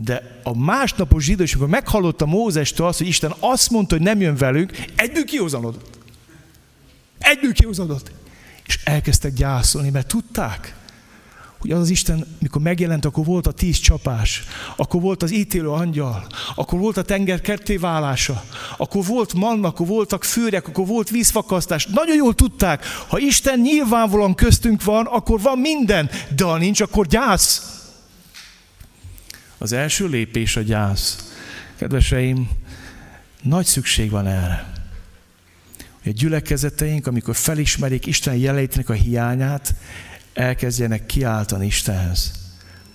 [0.03, 4.37] de a másnapos zsidó, amikor meghallotta Mózestől azt, hogy Isten azt mondta, hogy nem jön
[4.37, 5.99] velünk, egyből kihozanodott.
[7.19, 8.11] Egyből kihozanodott.
[8.67, 10.75] És elkezdtek gyászolni, mert tudták,
[11.59, 14.45] hogy az az Isten, mikor megjelent, akkor volt a tíz csapás,
[14.77, 18.45] akkor volt az ítélő angyal, akkor volt a tenger ketté válása,
[18.77, 21.87] akkor volt manna, akkor voltak főrek, akkor volt vízfakasztás.
[21.87, 27.07] Nagyon jól tudták, ha Isten nyilvánvalóan köztünk van, akkor van minden, de ha nincs, akkor
[27.07, 27.76] gyász.
[29.59, 31.33] Az első lépés a gyász.
[31.77, 32.51] Kedveseim,
[33.43, 34.73] nagy szükség van erre.
[36.03, 39.75] Hogy a gyülekezeteink, amikor felismerik Isten jeleitének a hiányát,
[40.35, 42.33] elkezdjenek kiáltani Istenhez.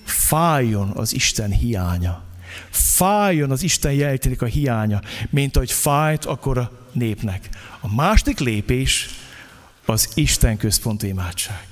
[0.03, 2.23] Fájjon az Isten hiánya.
[2.69, 7.49] Fájjon az Isten jeleitének a hiánya, mint ahogy fájt akkor a népnek.
[7.79, 9.09] A második lépés
[9.85, 11.67] az Isten központú imádság.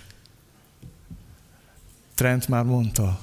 [2.15, 3.19] Trent már mondta,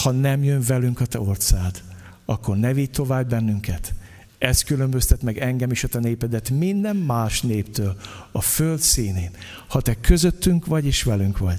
[0.00, 1.82] ha nem jön velünk a te orcád,
[2.24, 3.94] akkor ne vigy tovább bennünket.
[4.38, 7.96] Ez különböztet meg engem is a te népedet minden más néptől
[8.32, 9.30] a föld színén.
[9.68, 11.58] Ha te közöttünk vagy és velünk vagy.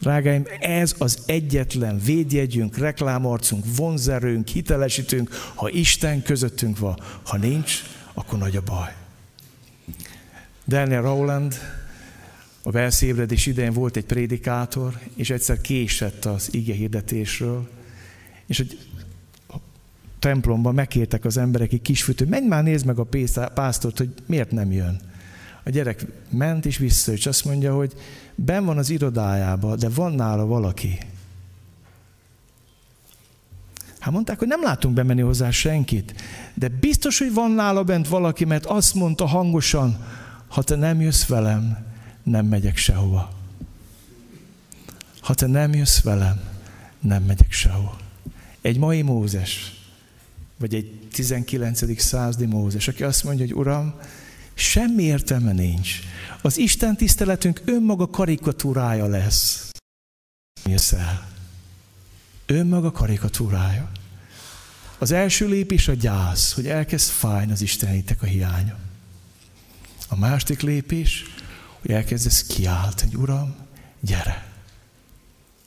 [0.00, 6.98] Drágáim, ez az egyetlen védjegyünk, reklámarcunk, vonzerőnk, hitelesítünk, ha Isten közöttünk van.
[7.22, 7.82] Ha nincs,
[8.14, 8.94] akkor nagy a baj.
[10.66, 11.54] Daniel Rowland
[12.68, 17.68] a velszébredés idején volt egy prédikátor, és egyszer késett az ige hirdetésről,
[18.46, 18.78] és egy
[20.18, 23.08] templomban megkértek az emberek egy kisfütő, menj már nézd meg a
[23.54, 25.00] pásztort, hogy miért nem jön.
[25.64, 27.92] A gyerek ment és vissza, és azt mondja, hogy
[28.34, 30.98] ben van az irodájában, de van nála valaki.
[33.98, 36.14] Hát mondták, hogy nem látunk bemenni hozzá senkit,
[36.54, 40.04] de biztos, hogy van nála bent valaki, mert azt mondta hangosan,
[40.48, 41.86] ha te nem jössz velem,
[42.30, 43.32] nem megyek sehova.
[45.20, 46.40] Ha te nem jössz velem,
[47.00, 47.98] nem megyek sehova.
[48.60, 49.72] Egy mai Mózes,
[50.56, 52.00] vagy egy 19.
[52.00, 53.94] századi Mózes, aki azt mondja, hogy Uram,
[54.54, 56.00] semmi értelme nincs.
[56.42, 59.70] Az Isten tiszteletünk önmaga karikatúrája lesz.
[60.64, 61.28] Jössz el.
[62.46, 63.90] Önmaga karikatúrája.
[64.98, 68.76] Az első lépés a gyász, hogy elkezd fájni az Istenitek a hiánya.
[70.08, 71.24] A második lépés,
[71.80, 73.54] hogy elkezdesz kiáltani, Uram,
[74.00, 74.52] gyere.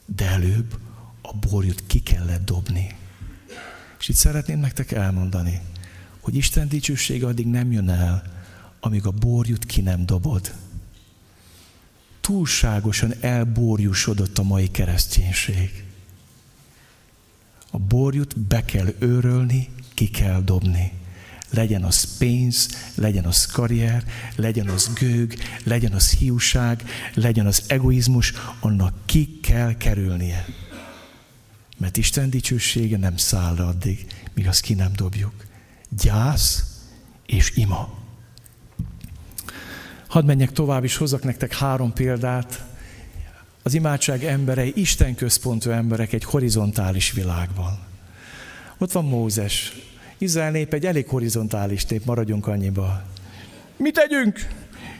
[0.06, 0.78] De előbb
[1.22, 2.96] a borjút ki kellett dobni.
[3.98, 5.60] És itt szeretném nektek elmondani,
[6.20, 8.22] hogy Isten dicsősége addig nem jön el,
[8.80, 10.54] amíg a borjút ki nem dobod.
[12.20, 15.84] Túlságosan elborjúsodott a mai kereszténység.
[17.70, 20.92] A borjút be kell őrölni, ki kell dobni.
[21.52, 24.04] Legyen az pénz, legyen az karrier,
[24.36, 25.34] legyen az gőg,
[25.64, 26.82] legyen az hiúság,
[27.14, 30.46] legyen az egoizmus, annak ki kell kerülnie.
[31.78, 35.46] Mert Isten dicsősége nem száll le addig, míg azt ki nem dobjuk.
[35.88, 36.64] Gyász
[37.26, 38.00] és ima.
[40.08, 42.64] Hadd menjek tovább, és hozzak nektek három példát.
[43.62, 47.78] Az imádság emberei, Isten központú emberek egy horizontális világban.
[48.78, 49.72] Ott van Mózes.
[50.22, 53.02] Izrael nép egy elég horizontális nép, maradjunk annyiba.
[53.76, 54.40] Mit tegyünk?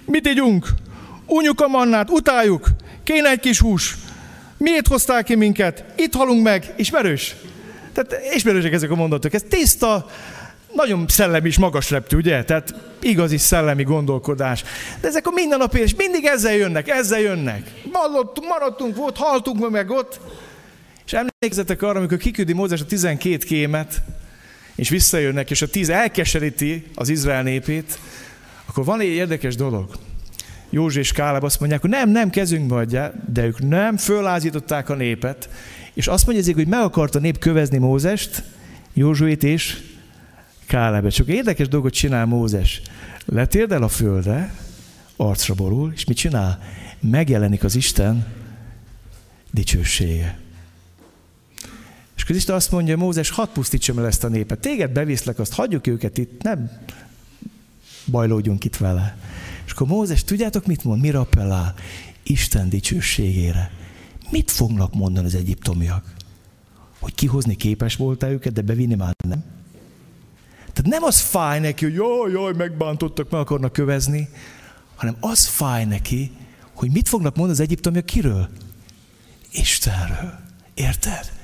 [0.04, 0.68] Mit ígyunk?
[1.26, 2.68] Unjuk a mannát, utáljuk.
[3.02, 3.96] Kéne egy kis hús.
[4.56, 5.84] Miért hozták ki minket?
[5.96, 6.74] Itt halunk meg.
[6.76, 7.36] Ismerős?
[7.92, 9.34] Tehát ismerősek ezek a mondatok.
[9.34, 10.06] Ez tiszta,
[10.72, 12.44] nagyon szellemi és magas reptű, ugye?
[12.44, 14.64] Tehát igazi szellemi gondolkodás.
[15.00, 17.70] De ezek a mindennapi, és mindig ezzel jönnek, ezzel jönnek.
[17.92, 20.20] Maradtunk, maradtunk, volt, haltunk meg ott.
[21.06, 24.02] És emlékezzetek arra, amikor kiküldi Mózes a 12 kémet,
[24.74, 27.98] és visszajönnek, és a 10 elkeseríti az Izrael népét,
[28.66, 29.98] akkor van egy érdekes dolog.
[30.70, 34.94] Józsi és Káleb azt mondják, hogy nem, nem kezünkbe adja, de ők nem fölázították a
[34.94, 35.48] népet,
[35.94, 38.42] és azt mondják, hogy meg akart a nép kövezni Mózest,
[38.92, 39.78] Józsuét és
[40.66, 41.12] Kálebet.
[41.12, 42.82] Csak érdekes dolgot csinál Mózes.
[43.24, 44.54] Letérdel a földre,
[45.16, 46.58] arcra borul, és mit csinál?
[47.00, 48.26] Megjelenik az Isten
[49.50, 50.41] dicsősége.
[52.28, 54.58] És Isten azt mondja, Mózes, hadd pusztítsam el ezt a népet.
[54.58, 56.70] Téged beviszlek, azt hagyjuk őket itt, nem
[58.06, 59.16] bajlódjunk itt vele.
[59.66, 61.00] És akkor Mózes, tudjátok mit mond?
[61.00, 61.74] Mire appellál?
[62.22, 63.70] Isten dicsőségére.
[64.30, 66.14] Mit fognak mondani az egyiptomiak?
[66.98, 69.44] Hogy kihozni képes voltál őket, de bevinni már nem?
[70.72, 74.28] Tehát nem az fáj neki, hogy jaj, jaj, megbántottak, meg akarnak kövezni,
[74.94, 76.30] hanem az fáj neki,
[76.74, 78.48] hogy mit fognak mondani az egyiptomiak kiről?
[79.52, 80.38] Istenről.
[80.74, 81.41] Érted?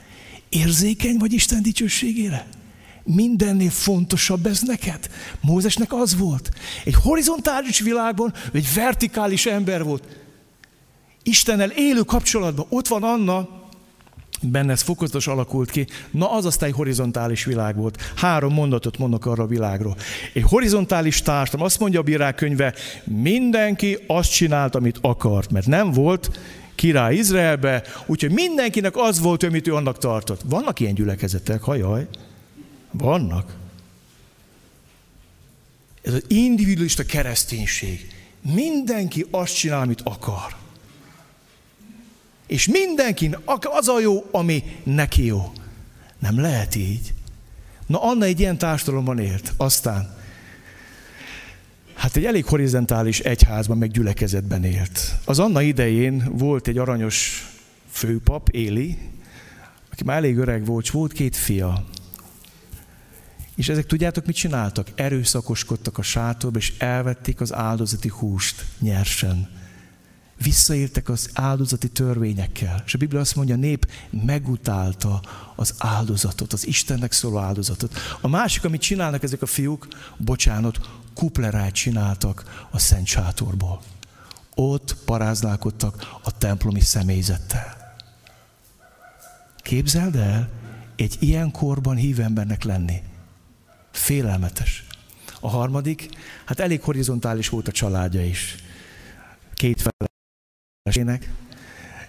[0.48, 2.46] Érzékeny vagy Isten dicsőségére?
[3.04, 5.10] Mindennél fontosabb ez neked.
[5.40, 6.50] Mózesnek az volt.
[6.84, 10.02] Egy horizontális világban, egy vertikális ember volt.
[11.22, 12.66] Istennel élő kapcsolatban.
[12.68, 13.48] Ott van Anna,
[14.42, 15.86] benne ez fokozatos alakult ki.
[16.10, 18.12] Na, az aztán egy horizontális világ volt.
[18.16, 19.96] Három mondatot mondok arra a világról.
[20.32, 22.74] Egy horizontális társadalom, azt mondja a bírák könyve,
[23.04, 26.30] mindenki azt csinált, amit akart, mert nem volt
[26.78, 30.40] király Izraelbe, úgyhogy mindenkinek az volt, amit ő annak tartott.
[30.44, 32.06] Vannak ilyen gyülekezetek, hajaj.
[32.90, 33.56] Vannak.
[36.02, 38.08] Ez az individualista kereszténység.
[38.54, 40.56] Mindenki azt csinál, amit akar.
[42.46, 45.52] És mindenkin az a jó, ami neki jó.
[46.18, 47.14] Nem lehet így.
[47.86, 49.52] Na, Anna egy ilyen társadalomban élt.
[49.56, 50.17] Aztán,
[51.98, 55.16] hát egy elég horizontális egyházban, meg gyülekezetben élt.
[55.24, 57.46] Az Anna idején volt egy aranyos
[57.90, 58.98] főpap, Éli,
[59.92, 61.84] aki már elég öreg volt, és volt két fia.
[63.54, 64.88] És ezek tudjátok, mit csináltak?
[64.94, 69.48] Erőszakoskodtak a sátorba, és elvették az áldozati húst nyersen.
[70.42, 72.82] Visszaéltek az áldozati törvényekkel.
[72.86, 75.22] És a Biblia azt mondja, a nép megutálta
[75.56, 77.96] az áldozatot, az Istennek szóló áldozatot.
[78.20, 80.78] A másik, amit csinálnak ezek a fiúk, bocsánat,
[81.18, 83.80] kuplerát csináltak a Szent Sátorból.
[84.54, 87.96] Ott paráználkodtak a templomi személyzettel.
[89.56, 90.48] Képzeld el,
[90.96, 93.02] egy ilyen korban hív embernek lenni.
[93.90, 94.84] Félelmetes.
[95.40, 96.08] A harmadik,
[96.44, 98.56] hát elég horizontális volt a családja is.
[99.54, 99.90] Két
[100.84, 101.32] feleségének,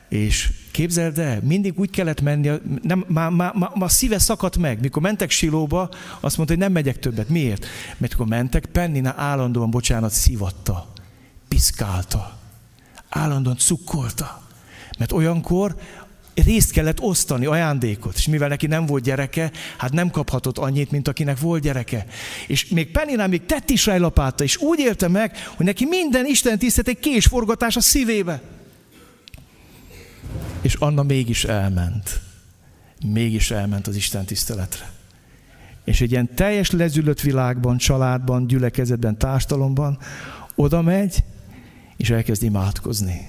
[0.09, 2.51] és képzeld el, mindig úgy kellett menni,
[2.81, 4.79] nem, már, már, már, már szíve szakadt meg.
[4.81, 7.29] Mikor mentek Silóba, azt mondta, hogy nem megyek többet.
[7.29, 7.65] Miért?
[7.97, 10.91] Mert akkor mentek, Pennina állandóan, bocsánat, szivatta,
[11.47, 12.37] piszkálta,
[13.09, 14.41] állandóan cukkolta.
[14.97, 15.75] Mert olyankor
[16.33, 18.15] részt kellett osztani, ajándékot.
[18.15, 22.05] És mivel neki nem volt gyereke, hát nem kaphatott annyit, mint akinek volt gyereke.
[22.47, 26.59] És még Penninál még tett is rejlapáta, és úgy élte meg, hogy neki minden Isten
[26.59, 28.41] tisztelt egy késforgatás a szívébe.
[30.61, 32.21] És Anna mégis elment.
[33.05, 34.89] Mégis elment az Isten tiszteletre.
[35.83, 39.97] És egy ilyen teljes lezülött világban, családban, gyülekezetben, társadalomban
[40.55, 41.23] oda megy,
[41.97, 43.27] és elkezd imádkozni.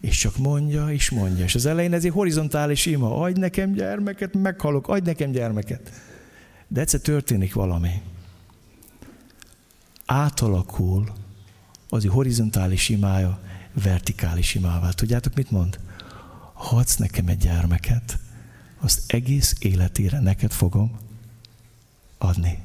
[0.00, 1.44] És csak mondja, és mondja.
[1.44, 3.20] És az elején ez egy horizontális ima.
[3.20, 5.92] Adj nekem gyermeket, meghalok, adj nekem gyermeket.
[6.68, 8.02] De egyszer történik valami.
[10.06, 11.12] Átalakul
[11.88, 13.40] az egy horizontális imája
[13.72, 14.90] vertikális imává.
[14.90, 15.78] Tudjátok, mit mond?
[16.60, 18.18] Hadsz nekem egy gyermeket,
[18.78, 20.98] azt egész életére neked fogom
[22.18, 22.58] adni.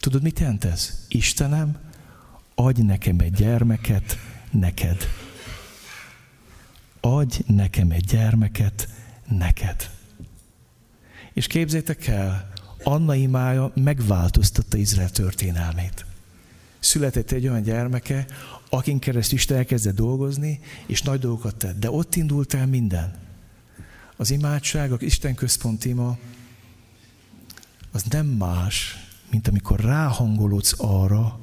[0.00, 1.04] Tudod, mit jelent ez?
[1.08, 1.78] Istenem,
[2.54, 4.18] adj nekem egy gyermeket,
[4.50, 5.08] neked.
[7.00, 8.88] Adj nekem egy gyermeket,
[9.28, 9.90] neked.
[11.32, 12.52] És képzétek el,
[12.82, 16.04] Anna imája megváltoztatta Izrael történelmét.
[16.78, 18.26] Született egy olyan gyermeke,
[18.74, 21.78] akin keresztül Isten elkezdett dolgozni, és nagy dolgokat tett.
[21.78, 23.14] De ott indult el minden.
[24.16, 26.18] Az imádság, az Isten központ ima,
[27.92, 28.96] az nem más,
[29.30, 31.40] mint amikor ráhangolódsz arra,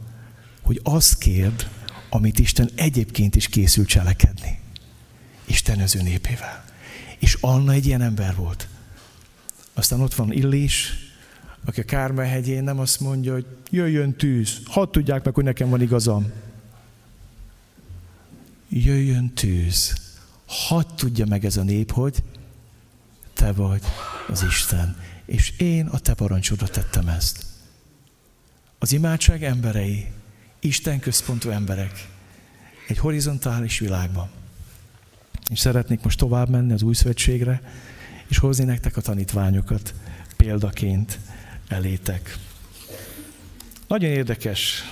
[0.61, 1.69] hogy azt kérd,
[2.09, 4.59] amit Isten egyébként is készül cselekedni.
[5.45, 6.65] Isten az ő népével.
[7.19, 8.67] És Anna egy ilyen ember volt.
[9.73, 10.93] Aztán ott van Illés,
[11.65, 15.69] aki a Kármel hegyén nem azt mondja, hogy jöjjön tűz, hadd tudják meg, hogy nekem
[15.69, 16.31] van igazam.
[18.69, 19.93] Jöjjön tűz,
[20.45, 22.23] hadd tudja meg ez a nép, hogy
[23.33, 23.81] te vagy
[24.27, 27.45] az Isten, és én a te parancsodra tettem ezt.
[28.79, 30.07] Az imádság emberei,
[30.59, 32.07] Isten központú emberek
[32.87, 34.29] egy horizontális világban.
[35.49, 37.61] És szeretnék most tovább menni az új szövetségre,
[38.27, 39.93] és hozni nektek a tanítványokat
[40.37, 41.19] példaként
[41.67, 42.37] elétek.
[43.87, 44.83] Nagyon érdekes.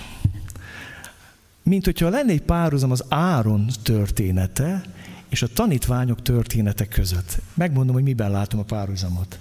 [1.68, 4.82] Mint hogyha lenne egy párhuzam az Áron története
[5.28, 7.40] és a tanítványok története között.
[7.54, 9.38] Megmondom, hogy miben látom a párhuzamot.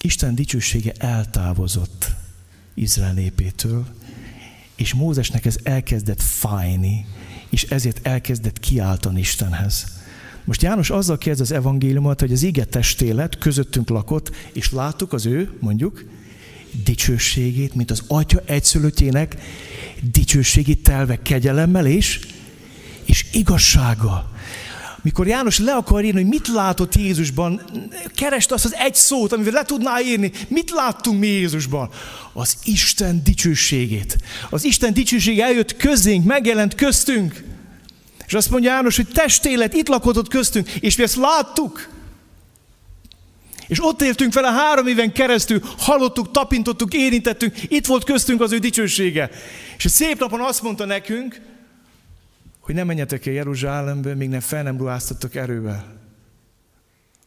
[0.00, 2.10] Isten dicsősége eltávozott
[2.74, 3.86] Izrael népétől,
[4.74, 7.06] és Mózesnek ez elkezdett fájni,
[7.48, 9.86] és ezért elkezdett kiáltani Istenhez.
[10.44, 15.26] Most János azzal kezd az evangéliumot, hogy az ige testélet közöttünk lakott, és láttuk az
[15.26, 16.04] ő, mondjuk,
[16.84, 19.36] dicsőségét, mint az Atya egyszülöttjének
[20.12, 22.20] dicsőségét telve kegyelemmel és,
[23.04, 24.32] és igazsággal.
[25.02, 27.60] Mikor János le akar írni, hogy mit látott Jézusban,
[28.14, 31.90] kerest azt az egy szót, amivel le tudná írni, mit láttunk mi Jézusban?
[32.32, 34.16] Az Isten dicsőségét.
[34.50, 37.44] Az Isten dicsősége eljött közénk, megjelent köztünk.
[38.26, 41.88] És azt mondja János, hogy testélet itt lakodott köztünk, és mi ezt láttuk.
[43.66, 48.58] És ott éltünk vele három éven keresztül, hallottuk, tapintottuk, érintettünk, itt volt köztünk az ő
[48.58, 49.30] dicsősége.
[49.76, 51.40] És egy szép napon azt mondta nekünk,
[52.60, 56.02] hogy nem menjetek el Jeruzsálembe, míg nem fel nem ruháztattok erővel.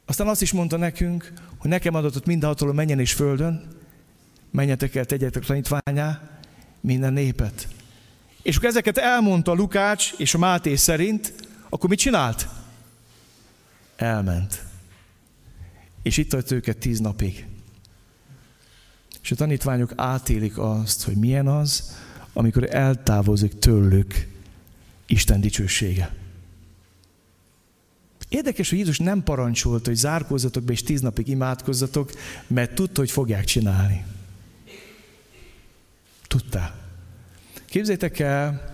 [0.06, 3.68] Aztán azt is mondta nekünk, hogy nekem adatott minden hatalom menjen és földön,
[4.52, 6.22] menjetek el, tegyetek tanítványá
[6.82, 7.68] minden népet.
[8.42, 11.34] És akkor ezeket elmondta Lukács és a Máté szerint,
[11.70, 12.48] akkor mit csinált?
[13.96, 14.67] Elment.
[16.08, 17.46] És itt hagyta őket tíz napig.
[19.22, 21.96] És a tanítványok átélik azt, hogy milyen az,
[22.34, 24.28] amikor eltávozik tőlük
[25.06, 26.16] Isten dicsősége.
[28.30, 32.12] Érdekes, hogy Jézus nem parancsolt, hogy zárkózzatok be és tíz napig imádkozzatok,
[32.48, 34.06] mert tudta, hogy fogják csinálni.
[36.28, 36.76] Tudta.
[37.66, 38.70] Képzétek el,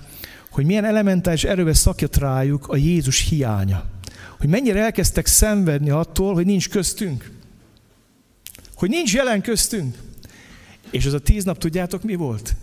[0.49, 3.92] hogy milyen elementális erővel szakjat rájuk a Jézus hiánya.
[4.43, 7.31] Hogy mennyire elkezdtek szenvedni attól, hogy nincs köztünk.
[8.75, 9.97] Hogy nincs jelen köztünk.
[10.89, 12.55] És az a tíz nap, tudjátok mi volt?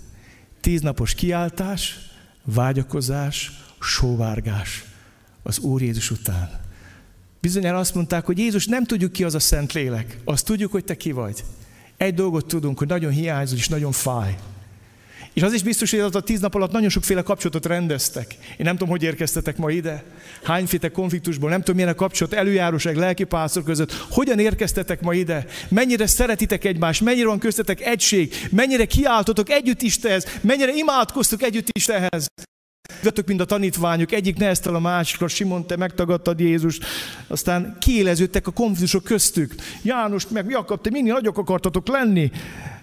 [0.61, 1.99] Tíz napos kiáltás,
[2.45, 3.51] vágyakozás,
[3.81, 4.85] sóvárgás
[5.43, 6.61] az Úr Jézus után.
[7.41, 10.85] Bizonyára azt mondták, hogy Jézus nem tudjuk ki az a szent lélek, azt tudjuk, hogy
[10.85, 11.45] te ki vagy.
[11.97, 14.37] Egy dolgot tudunk, hogy nagyon hiányzol és nagyon fáj.
[15.33, 18.35] És az is biztos, hogy az a tíz nap alatt nagyon sokféle kapcsolatot rendeztek.
[18.41, 20.05] Én nem tudom, hogy érkeztetek ma ide,
[20.43, 26.07] hányféle konfliktusból, nem tudom, milyen a kapcsolat előjáróság, lelkipásztor között, hogyan érkeztetek ma ide, mennyire
[26.07, 32.27] szeretitek egymást, mennyire van köztetek egység, mennyire kiáltotok együtt Istenhez, mennyire imádkoztok együtt Istenhez.
[33.03, 36.79] Jöttök, mint a tanítványok, egyik neheztel a másikra, Simon, te megtagadtad Jézus,
[37.27, 39.55] aztán kiéleződtek a konfliktusok köztük.
[39.83, 42.31] János, meg Jakab, te mindig nagyok akartatok lenni.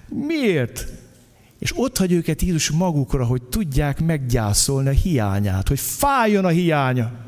[0.10, 0.88] Miért?
[1.60, 7.27] És ott hagy őket Jézus magukra, hogy tudják meggyászolni a hiányát, hogy fájjon a hiánya.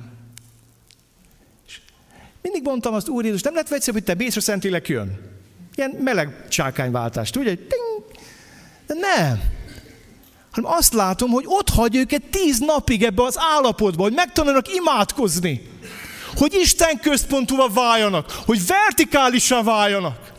[2.51, 5.19] Mindig mondtam azt, Úr Jézus, nem lehet egyszerűbb, hogy te bész, Szentlélek jön.
[5.75, 7.55] Ilyen meleg csákányváltást, ugye?
[8.87, 9.41] De nem.
[10.51, 15.61] Hanem azt látom, hogy ott hagy őket tíz napig ebbe az állapotba, hogy megtanulnak imádkozni.
[16.35, 20.31] Hogy Isten központúva váljanak, hogy vertikálisan váljanak.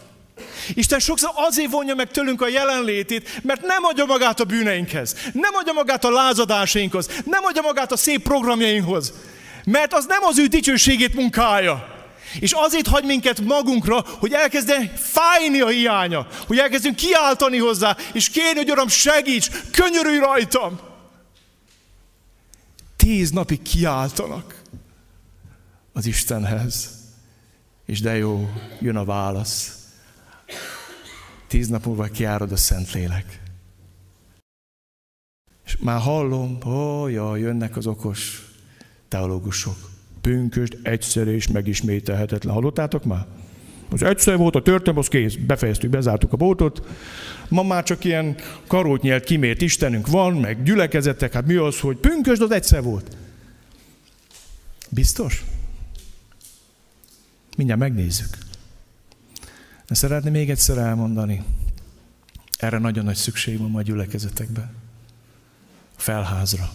[0.74, 5.54] Isten sokszor azért vonja meg tőlünk a jelenlétét, mert nem adja magát a bűneinkhez, nem
[5.54, 9.12] adja magát a lázadásainkhoz, nem adja magát a szép programjainkhoz,
[9.64, 11.99] mert az nem az ő dicsőségét munkája.
[12.38, 18.28] És azért hagy minket magunkra, hogy elkezdjen fájni a hiánya, hogy elkezdjünk kiáltani hozzá, és
[18.28, 20.80] kérni, hogy Uram, segíts, könyörülj rajtam.
[22.96, 24.62] Tíz napig kiáltanak
[25.92, 26.98] az Istenhez.
[27.86, 28.48] És de jó,
[28.80, 29.74] jön a válasz.
[31.46, 33.42] Tíz nap múlva kiárad a Szentlélek.
[35.64, 36.58] És már hallom,
[37.08, 38.46] jaj, jönnek az okos
[39.08, 39.89] teológusok.
[40.20, 42.54] Pünköst egyszer és megismételhetetlen.
[42.54, 43.26] Hallottátok már?
[43.90, 46.82] Az egyszer volt a történet, az kész, befejeztük, bezártuk a bótot.
[47.48, 48.34] Ma már csak ilyen
[48.66, 53.16] karót nyelt kimért Istenünk van, meg gyülekezetek, hát mi az, hogy pünkösd az egyszer volt.
[54.88, 55.44] Biztos?
[57.56, 58.38] Mindjárt megnézzük.
[59.88, 61.42] De szeretném még egyszer elmondani,
[62.58, 64.74] erre nagyon nagy szükség van a gyülekezetekben.
[65.96, 66.70] A felházra.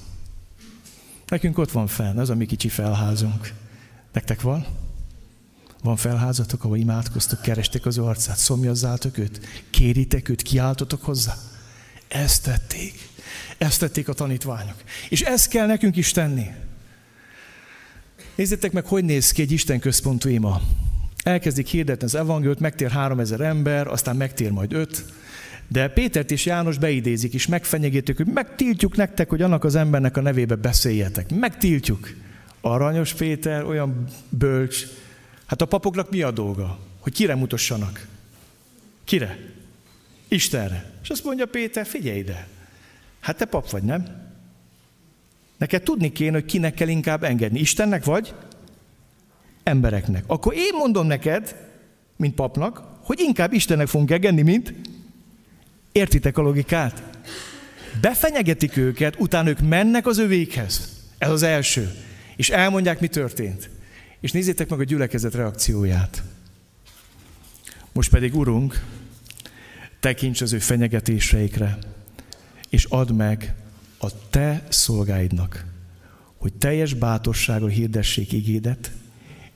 [1.28, 3.54] Nekünk ott van fenn, az a mi kicsi felházunk.
[4.14, 4.66] Nektek van?
[5.84, 11.38] Van felházatok, ahol imádkoztok, kerestek az arcát, szomjazzátok őt, kéritek őt, kiáltotok hozzá?
[12.08, 13.10] Ezt tették.
[13.58, 14.76] Ezt tették a tanítványok.
[15.10, 16.46] És ezt kell nekünk is tenni.
[18.36, 20.62] Nézzétek meg, hogy néz ki egy Isten központú ima.
[21.24, 25.06] Elkezdik hirdetni az evangéliumot, megtér három ezer ember, aztán megtér majd öt,
[25.68, 30.22] de Pétert és János beidézik, és megfenyegetik, hogy megtiltjuk nektek, hogy annak az embernek a
[30.22, 31.36] nevébe beszéljetek.
[31.36, 32.10] Megtiltjuk.
[32.62, 34.86] Aranyos Péter, olyan bölcs.
[35.46, 36.80] Hát a papoknak mi a dolga?
[37.00, 38.08] Hogy kire mutassanak?
[39.04, 39.38] Kire?
[40.28, 40.92] Istenre.
[41.04, 42.48] És azt mondja Péter, figyelj ide.
[43.20, 44.24] Hát te pap vagy, nem?
[45.58, 47.60] Neked tudni kéne, hogy kinek kell inkább engedni.
[47.60, 48.34] Istennek vagy?
[49.64, 50.24] Embereknek.
[50.28, 51.56] Akkor én mondom neked,
[52.16, 54.74] mint papnak, hogy inkább Istennek fogunk engedni, mint
[55.96, 57.04] Értitek a logikát?
[58.02, 60.90] Befenyegetik őket, utána ők mennek az övékhez.
[61.18, 61.92] Ez az első.
[62.36, 63.70] És elmondják, mi történt.
[64.20, 66.24] És nézzétek meg a gyülekezet reakcióját.
[67.94, 68.84] Most pedig, Urunk,
[70.00, 71.78] tekints az ő fenyegetéseikre,
[72.70, 73.56] és add meg
[74.00, 75.66] a te szolgáidnak,
[76.38, 78.92] hogy teljes bátorsággal hirdessék igédet,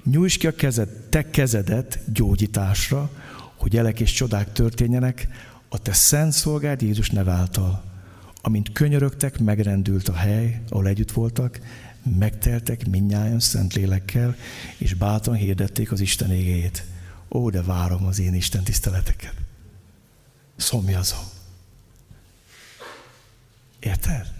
[0.03, 3.09] nyújts ki a kezed, te kezedet gyógyításra,
[3.55, 5.27] hogy elek és csodák történjenek,
[5.70, 7.84] a te szent szolgád Jézus neve által.
[8.41, 11.59] Amint könyörögtek, megrendült a hely, ahol együtt voltak,
[12.17, 14.36] megteltek minnyáján szent lélekkel,
[14.78, 16.86] és bátran hirdették az Isten égéjét.
[17.30, 19.34] Ó, de várom az én Isten tiszteleteket.
[20.55, 21.24] Szomjazom.
[23.80, 24.34] Érted?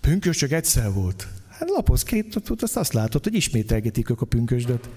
[0.00, 1.28] Pünkös csak egyszer volt.
[1.48, 4.88] Hát lapoz két azt azt látod, hogy ismételgetik ők a pünkösdöt.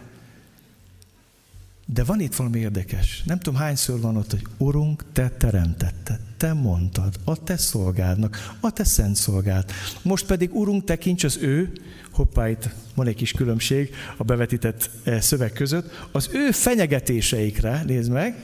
[1.85, 3.23] De van itt valami érdekes.
[3.25, 8.71] Nem tudom hányszor van ott, hogy Urunk, te teremtetted, te mondtad, a te szolgádnak, a
[8.71, 9.71] te szent szolgád.
[10.01, 11.71] Most pedig, Urunk, tekints az ő,
[12.11, 18.11] hoppá, itt van egy kis különbség a bevetített eh, szöveg között, az ő fenyegetéseikre, nézd
[18.11, 18.35] meg,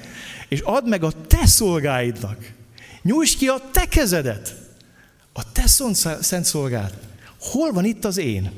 [0.50, 2.54] és add meg a te szolgáidnak.
[3.02, 4.56] Nyújts ki a te kezedet,
[5.34, 5.68] a te
[6.22, 6.98] szent szolgád.
[7.40, 8.52] Hol van itt az én?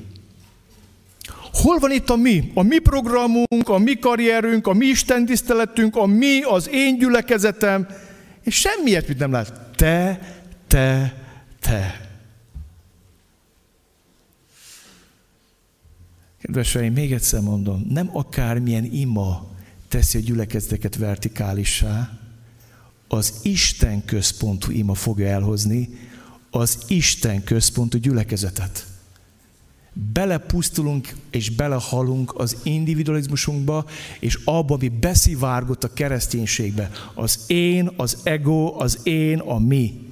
[1.54, 2.52] Hol van itt a mi?
[2.54, 7.88] A mi programunk, a mi karrierünk, a mi istentiszteletünk, a mi, az én gyülekezetem,
[8.44, 9.62] és semmiért mit nem lát.
[9.76, 10.20] Te,
[10.68, 11.18] te,
[11.60, 12.08] te.
[16.42, 19.52] Kedveseim, még egyszer mondom, nem akármilyen ima
[19.88, 22.20] teszi a gyülekezeteket vertikálissá,
[23.08, 25.90] az Isten központú ima fogja elhozni
[26.50, 28.93] az Isten központú gyülekezetet
[29.94, 33.86] belepusztulunk és belehalunk az individualizmusunkba,
[34.20, 36.90] és abba, ami beszivárgott a kereszténységbe.
[37.14, 40.12] Az én, az ego, az én, a mi.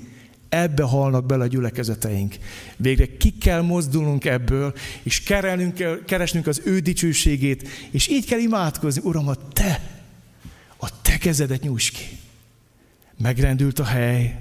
[0.50, 2.38] Ebbe halnak bele a gyülekezeteink.
[2.78, 4.74] Végre ki kell mozdulnunk ebből,
[5.04, 9.82] és kerelnünk, keresnünk az ő dicsőségét, és így kell imádkozni, Uram, a te,
[10.78, 12.18] a te kezedet nyújts ki.
[13.18, 14.40] Megrendült a hely,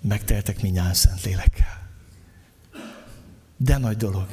[0.00, 1.75] megteltek minnyáján szent lélekkel.
[3.56, 4.26] De nagy dolog.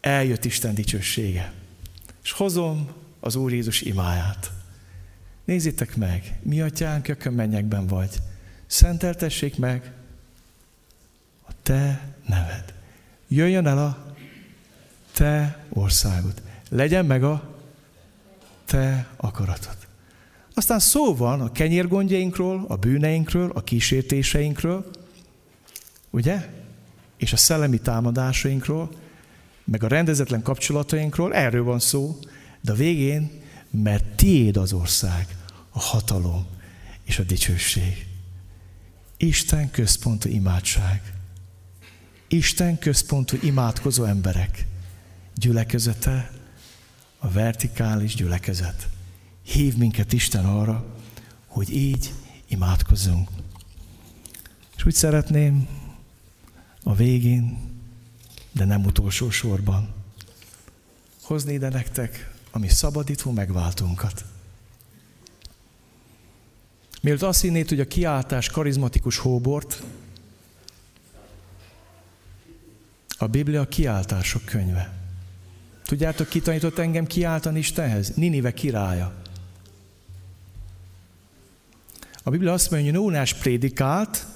[0.00, 1.52] Eljött Isten dicsősége.
[2.22, 2.90] És hozom
[3.20, 4.52] az Úr Jézus imáját.
[5.44, 8.10] Nézzétek meg, mi atyánk, a mennyekben vagy.
[8.66, 9.92] Szenteltessék meg
[11.48, 12.74] a te neved.
[13.28, 14.14] Jöjjön el a
[15.12, 16.42] te országod.
[16.70, 17.56] Legyen meg a
[18.64, 19.76] te akaratod.
[20.54, 24.90] Aztán szó van a kenyérgondjainkról, a bűneinkről, a kísértéseinkről,
[26.10, 26.63] ugye?
[27.24, 28.90] És a szellemi támadásainkról,
[29.64, 32.18] meg a rendezetlen kapcsolatainkról, erről van szó,
[32.60, 33.30] de a végén,
[33.70, 35.36] mert tiéd az ország,
[35.70, 36.46] a hatalom
[37.04, 38.06] és a dicsőség.
[39.16, 41.12] Isten központú imádság.
[42.28, 44.66] Isten központú imádkozó emberek.
[45.34, 46.30] Gyülekezete,
[47.18, 48.88] a vertikális gyülekezet.
[49.42, 50.96] Hív minket Isten arra,
[51.46, 52.12] hogy így
[52.48, 53.28] imádkozzunk.
[54.76, 55.82] És úgy szeretném,
[56.84, 57.58] a végén,
[58.52, 59.94] de nem utolsó sorban.
[61.22, 64.24] Hozni ide nektek a mi szabadító megváltunkat.
[67.00, 69.82] Mielőtt azt hinnéd, hogy a kiáltás karizmatikus hóbort,
[73.18, 74.92] a Biblia a kiáltások könyve.
[75.84, 78.14] Tudjátok, ki tanított engem kiáltani Istenhez?
[78.14, 79.14] Ninive királya.
[82.22, 84.26] A Biblia azt mondja, hogy Nónás prédikált,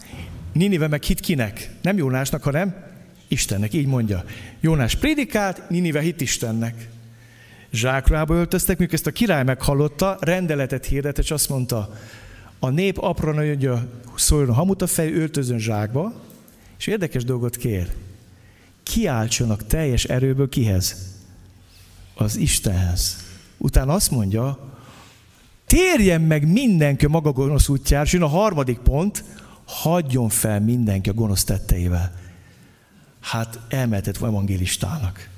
[0.58, 1.70] Ninive meg hit kinek?
[1.82, 2.74] Nem Jónásnak, hanem
[3.28, 4.24] Istennek, így mondja.
[4.60, 6.88] Jónás prédikált, Ninive hit Istennek.
[7.70, 11.94] zsákrába öltöztek, mikor ezt a király meghallotta, rendeletet hirdetett, és azt mondta,
[12.58, 16.12] a nép apró nagyja szóljon a hamut a fej, öltözön zsákba,
[16.78, 17.92] és érdekes dolgot kér.
[18.82, 20.96] Kiáltsanak teljes erőből kihez?
[22.14, 23.24] Az Istenhez.
[23.56, 24.74] Utána azt mondja,
[25.66, 29.24] térjen meg mindenki maga gonosz útjára, és jön a harmadik pont,
[29.68, 32.12] hagyjon fel mindenki a gonosz tetteivel.
[33.20, 35.28] Hát elmehetett evangélistának.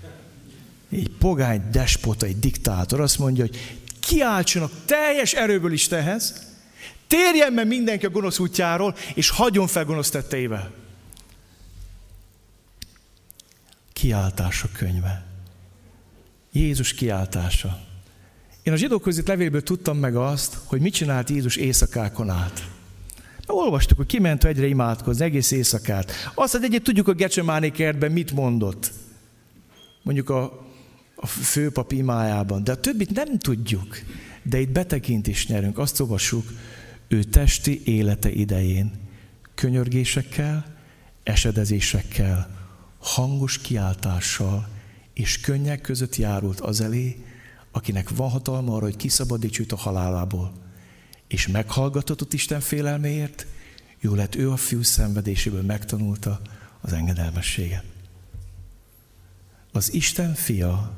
[0.91, 6.49] Egy pogány despota, egy diktátor azt mondja, hogy kiáltsanak teljes erőből Istenhez,
[7.07, 10.71] térjen meg mindenki a gonosz útjáról, és hagyjon fel gonosz tetteivel.
[13.93, 15.25] Kiáltása könyve.
[16.53, 17.81] Jézus kiáltása.
[18.63, 22.69] Én a zsidók között levélből tudtam meg azt, hogy mit csinált Jézus éjszakákon át.
[23.51, 26.13] Olvastuk, hogy kiment egyre imádkozni, egész éjszakát.
[26.35, 28.93] Azt hogy egyet tudjuk a Gecsemáni kertben mit mondott.
[30.03, 30.67] Mondjuk a,
[31.17, 32.65] a főpap imájában.
[32.65, 33.99] De a többit nem tudjuk.
[34.43, 35.79] De itt betekintést nyerünk.
[35.79, 36.45] Azt olvassuk,
[37.09, 38.93] ő testi élete idején
[39.55, 40.77] könyörgésekkel,
[41.23, 42.59] esedezésekkel,
[42.99, 44.69] hangos kiáltással
[45.15, 47.25] és könnyek között járult az elé,
[47.73, 50.53] akinek van hatalma arra, hogy kiszabadítsuk a halálából
[51.31, 53.47] és meghallgatott Isten félelméért,
[54.01, 56.41] jó lett ő a fiú szenvedéséből megtanulta
[56.81, 57.85] az engedelmességet.
[59.73, 60.97] Az Isten fia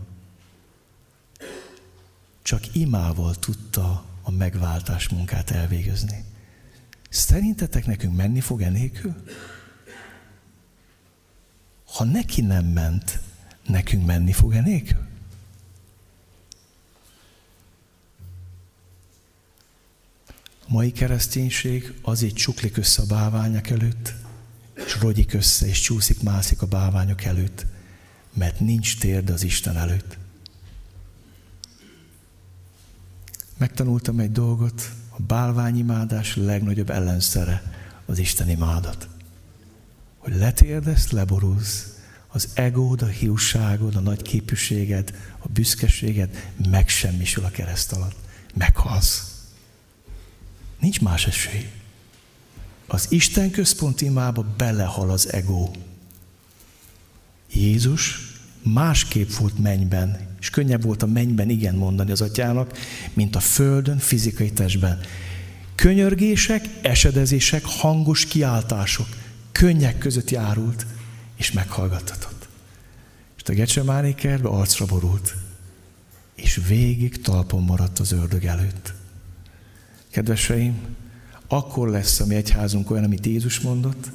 [2.43, 6.25] csak imával tudta a megváltás munkát elvégezni.
[7.09, 9.15] Szerintetek nekünk menni fog enélkül?
[11.85, 13.21] Ha neki nem ment,
[13.67, 15.11] nekünk menni fog enélkül?
[20.73, 24.15] Mai kereszténység azért csuklik össze a báványok előtt,
[24.87, 27.67] és rogyik össze, és csúszik, mászik a báványok előtt,
[28.35, 30.19] mert nincs térd az Isten előtt.
[33.59, 37.63] Megtanultam egy dolgot, a bálványimádás legnagyobb ellenszere
[38.07, 39.09] az Isten imádat.
[40.19, 41.87] Hogy letérdesz, leborulsz,
[42.29, 48.17] az egód, a hiúságod, a nagy képűséged, a büszkeséged megsemmisül a kereszt alatt.
[48.55, 49.32] Meghalsz.
[50.83, 51.71] Nincs más esély.
[52.87, 55.71] Az Isten központi imába belehal az ego.
[57.53, 58.19] Jézus
[58.63, 62.79] másképp volt mennyben, és könnyebb volt a mennyben igen mondani az atyának,
[63.13, 65.01] mint a földön, fizikai testben.
[65.75, 69.09] Könyörgések, esedezések, hangos kiáltások,
[69.53, 70.87] könnyek között járult,
[71.37, 72.49] és meghallgattatott.
[73.37, 75.35] És a Gecsemáné kertbe arcra borult,
[76.35, 79.01] és végig talpon maradt az ördög előtt.
[80.13, 80.81] Kedveseim,
[81.47, 84.11] akkor lesz a mi egyházunk olyan, amit Jézus mondott,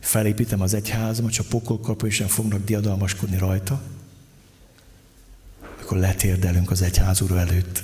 [0.00, 3.82] felépítem az egyházamat, csak pokolkapu és sem fognak diadalmaskodni rajta,
[5.82, 7.82] akkor letérdelünk az egyház úr előtt,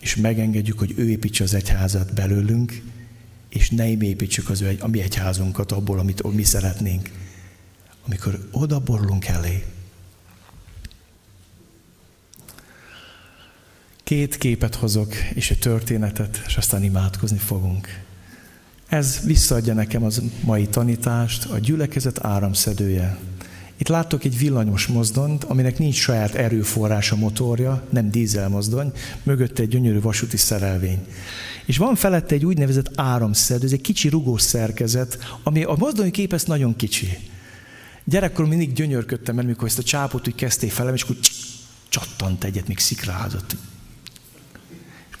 [0.00, 2.82] és megengedjük, hogy ő építse az egyházat belőlünk,
[3.48, 7.10] és ne építsük az ő, a mi egyházunkat abból, amit mi szeretnénk.
[8.06, 9.64] Amikor oda borulunk elé,
[14.04, 17.88] Két képet hozok, és egy történetet, és aztán imádkozni fogunk.
[18.88, 23.18] Ez visszaadja nekem az mai tanítást, a gyülekezet áramszedője.
[23.76, 28.92] Itt láttok egy villanyos mozdonyt, aminek nincs saját erőforrása motorja, nem dízelmozdony,
[29.22, 31.06] mögötte egy gyönyörű vasúti szerelvény.
[31.66, 36.42] És van felette egy úgynevezett áramszedő, ez egy kicsi rugós szerkezet, ami a mozdony képes
[36.42, 37.18] nagyon kicsi.
[38.04, 41.16] Gyerekkorom mindig gyönyörködtem, mert mikor ezt a csápot úgy kezdték felem, és akkor
[41.88, 43.56] csattant egyet, még szikrázott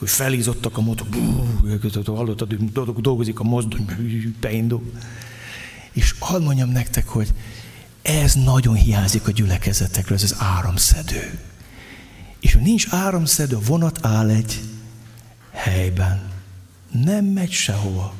[0.02, 1.06] hogy felízottak a motor,
[2.06, 3.84] hallottad, hogy dolgozik a mozdony,
[4.40, 4.92] beindul.
[5.92, 7.28] És hadd mondjam nektek, hogy
[8.02, 11.38] ez nagyon hiányzik a gyülekezetekről, ez az áramszedő.
[12.40, 14.60] És ha nincs áramszedő, a vonat áll egy
[15.50, 16.30] helyben.
[16.90, 18.14] Nem megy sehova.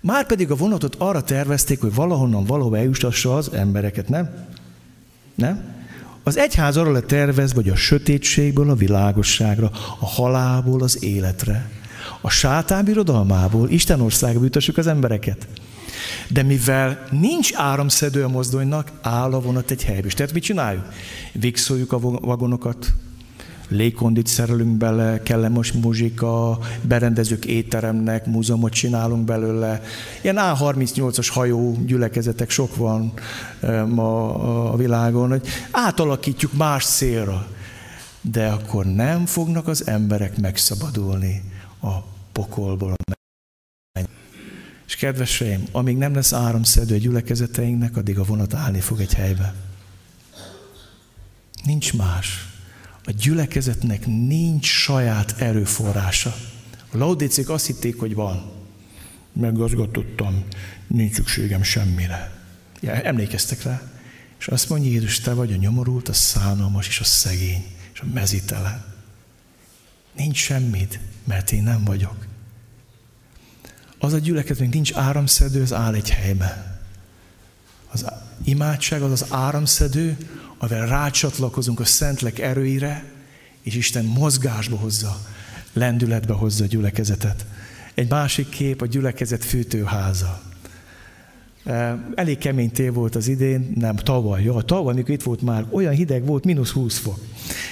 [0.00, 4.46] Márpedig a vonatot arra tervezték, hogy valahonnan valahova eljutassa az embereket, nem?
[5.34, 5.83] Nem?
[6.26, 11.70] Az egyház arra lett tervezve, hogy a sötétségből a világosságra, a halálból az életre,
[12.20, 15.46] a sátán birodalmából Isten országba jutassuk az embereket.
[16.28, 20.06] De mivel nincs áramszedő a mozdonynak, áll a vonat egy helybe.
[20.06, 20.84] És tehát mit csináljuk?
[21.32, 22.92] Vixoljuk a vagonokat,
[23.68, 29.82] légkondit szerelünk bele, kellemes muzsika, berendezők étteremnek, múzeumot csinálunk belőle.
[30.22, 33.12] Ilyen A38-as hajó gyülekezetek sok van
[33.88, 34.34] ma
[34.72, 37.46] a világon, hogy átalakítjuk más célra.
[38.20, 41.42] De akkor nem fognak az emberek megszabadulni
[41.82, 41.92] a
[42.32, 42.94] pokolból.
[44.86, 49.54] És kedveseim, amíg nem lesz áramszedő a gyülekezeteinknek, addig a vonat állni fog egy helybe.
[51.64, 52.53] Nincs más.
[53.04, 56.34] A gyülekezetnek nincs saját erőforrása.
[56.92, 58.52] A laudécék azt hitték, hogy van.
[59.32, 60.44] Meggazgatottam,
[60.86, 62.32] nincs szükségem semmire.
[62.80, 63.82] Ja, emlékeztek rá?
[64.38, 68.06] És azt mondja Jézus, te vagy a nyomorult, a szánalmas és a szegény, és a
[68.14, 68.84] mezitelen.
[70.16, 72.26] Nincs semmit, mert én nem vagyok.
[73.98, 76.80] Az a gyülekezet, nincs áramszedő, az áll egy helyben.
[77.90, 78.04] Az
[78.44, 80.16] imádság az az áramszedő,
[80.64, 83.04] amivel rácsatlakozunk a Szentlek erőire,
[83.62, 85.16] és Isten mozgásba hozza,
[85.72, 87.46] lendületbe hozza a gyülekezetet.
[87.94, 90.42] Egy másik kép a gyülekezet fűtőháza.
[92.14, 95.92] Elég kemény tél volt az idén, nem tavaly, jó, tavaly, amikor itt volt már, olyan
[95.92, 97.18] hideg volt, mínusz 20 fok.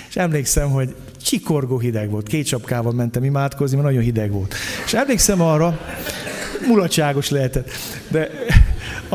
[0.09, 4.55] És emlékszem, hogy csikorgó hideg volt, két csapkával mentem imádkozni, mert nagyon hideg volt.
[4.85, 5.79] És emlékszem arra,
[6.67, 7.71] mulatságos lehetett,
[8.09, 8.31] de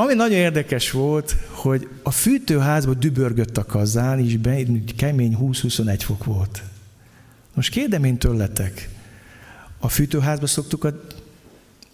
[0.02, 4.58] ami nagyon érdekes volt, hogy a fűtőházban dübörgött a kazán, és be,
[4.96, 6.64] kemény 20-21 fok volt.
[7.54, 8.90] Most kérdem én tőletek,
[9.80, 10.94] a fűtőházba szoktuk a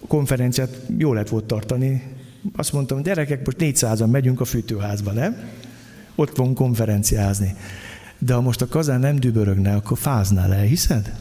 [0.07, 2.03] konferenciát, jó lett volt tartani.
[2.55, 5.35] Azt mondtam, gyerekek, most 400-an megyünk a fűtőházba, nem?
[6.15, 7.55] Ott fogunk konferenciázni.
[8.17, 11.13] De ha most a kazán nem dübörögne, akkor fáznál el, hiszed?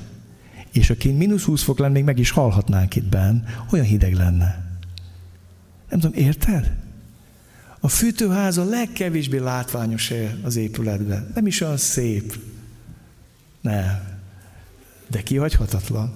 [0.72, 4.72] És aki mínusz 20 fok lenne, még meg is halhatnánk itt benn, olyan hideg lenne.
[5.93, 6.72] Nem tudom, érted?
[7.80, 11.30] A fűtőház a legkevésbé látványos hely az épületben.
[11.34, 12.38] Nem is olyan szép.
[13.61, 14.20] Nem.
[15.09, 16.14] De kihagyhatatlan.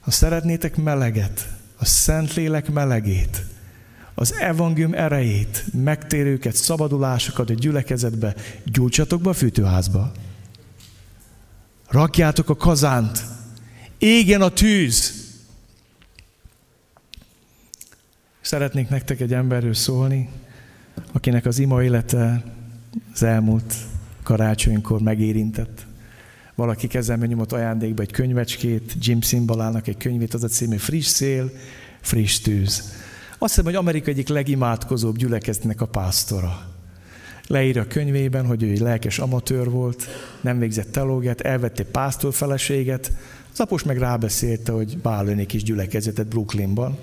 [0.00, 3.44] Ha szeretnétek meleget, a Szentlélek melegét,
[4.14, 8.34] az evangélium erejét, megtérőket, szabadulásokat a gyülekezetbe,
[8.64, 10.12] gyújtsatok be a fűtőházba.
[11.88, 13.24] Rakjátok a kazánt,
[13.98, 15.17] égjen a tűz.
[18.48, 20.28] Szeretnék nektek egy emberről szólni,
[21.12, 22.44] akinek az ima élete
[23.12, 23.74] az elmúlt
[24.22, 25.86] karácsonykor megérintett.
[26.54, 31.50] Valaki kezembe nyomott ajándékba egy könyvecskét, Jim Szimbalának egy könyvét, az a című Friss szél,
[32.00, 32.92] friss tűz.
[33.38, 36.66] Azt hiszem, hogy Amerika egyik legimádkozóbb gyülekezetnek a pásztora.
[37.46, 40.06] Leírja a könyvében, hogy ő egy lelkes amatőr volt,
[40.40, 43.12] nem végzett teológiát, elvette pásztor feleséget,
[43.52, 46.98] az apos meg rábeszélte, hogy vállalni kis gyülekezetet Brooklynban.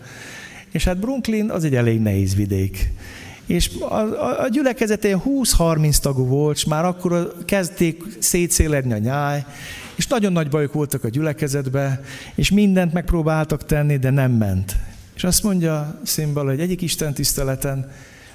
[0.76, 2.92] És hát Brooklyn az egy elég nehéz vidék.
[3.46, 9.46] És a, a, a gyülekezetén 20-30 tagú volt, és már akkor kezdték szétszéledni a nyáj,
[9.96, 12.02] és nagyon nagy bajok voltak a gyülekezetbe,
[12.36, 14.76] és mindent megpróbáltak tenni, de nem ment.
[15.16, 17.92] És azt mondja Szimbala, hogy egyik Isten tiszteleten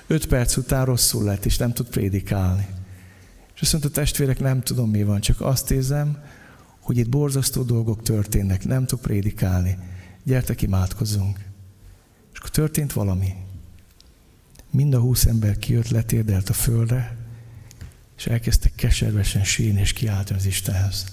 [0.06, 2.66] öt perc után rosszul lett, és nem tud prédikálni.
[3.54, 6.18] És azt mondta, testvérek, nem tudom mi van, csak azt érzem,
[6.80, 9.78] hogy itt borzasztó dolgok történnek, nem tud prédikálni.
[10.24, 11.49] Gyertek, imádkozzunk.
[12.40, 13.34] Akkor történt valami.
[14.70, 17.16] Mind a húsz ember kijött, letérdelt a földre,
[18.16, 21.06] és elkezdtek keservesen sírni és kiáltani az Istenhez.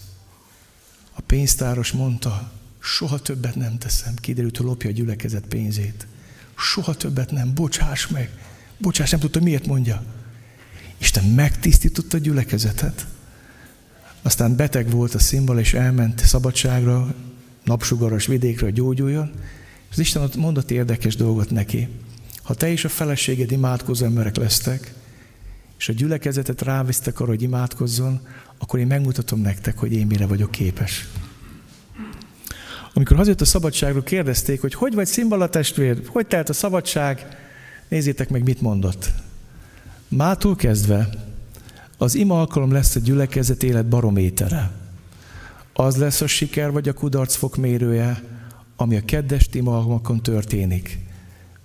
[1.14, 4.16] A pénztáros mondta, soha többet nem teszem.
[4.16, 6.08] Kiderült, hogy lopja a gyülekezet pénzét.
[6.58, 8.30] Soha többet nem, bocsáss meg.
[8.78, 10.04] Bocsáss, nem tudta, miért mondja.
[10.98, 13.08] Isten megtisztította a gyülekezetet.
[14.22, 17.16] Aztán beteg volt a szimbol, és elment szabadságra,
[17.64, 19.32] napsugaras vidékre, gyógyuljon.
[19.92, 21.88] Az Isten mondott érdekes dolgot neki.
[22.44, 24.94] Ha te és a feleséged imádkozó emberek lesztek,
[25.78, 28.20] és a gyülekezetet rávisztek arra, hogy imádkozzon,
[28.58, 31.08] akkor én megmutatom nektek, hogy én mire vagyok képes.
[32.94, 37.38] Amikor hazajött a szabadságról, kérdezték, hogy hogy vagy szimbala testvér, hogy telt a szabadság,
[37.88, 39.12] nézzétek meg, mit mondott.
[40.08, 41.10] Mától kezdve
[41.98, 44.72] az ima alkalom lesz a gyülekezet élet barométere.
[45.74, 48.24] Az lesz a siker vagy a kudarc fokmérője,
[48.78, 51.08] ami a kedves alkalmakon történik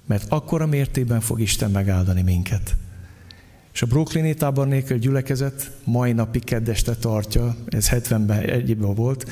[0.07, 2.77] mert akkora mértékben fog Isten megáldani minket.
[3.73, 9.27] És a Brooklyni tábor nélkül gyülekezet mai napig keddeste tartja, ez 70-ben egyébben volt,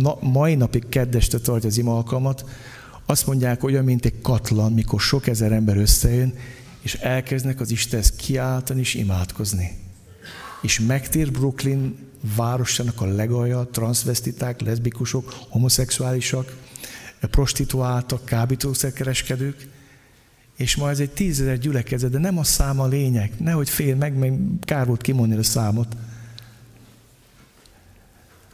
[0.00, 2.44] na, mai napig keddeste tartja az ima alkalmat.
[3.06, 6.34] Azt mondják, olyan, mint egy katlan, mikor sok ezer ember összejön,
[6.80, 9.78] és elkezdnek az Istenhez kiáltani és imádkozni.
[10.62, 11.96] És megtér Brooklyn
[12.36, 16.56] városának a legalja, transvestiták, leszbikusok, homoszexuálisak,
[17.26, 19.68] prostituáltak, kábítószerkereskedők,
[20.56, 23.32] és ma ez egy tízezer gyülekezet, de nem a szám a lényeg.
[23.38, 25.96] Nehogy fél meg, meg kár volt kimondani a számot.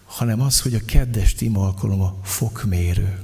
[0.05, 3.19] Hanem az, hogy a kedves tíma alkalom a fokmérő.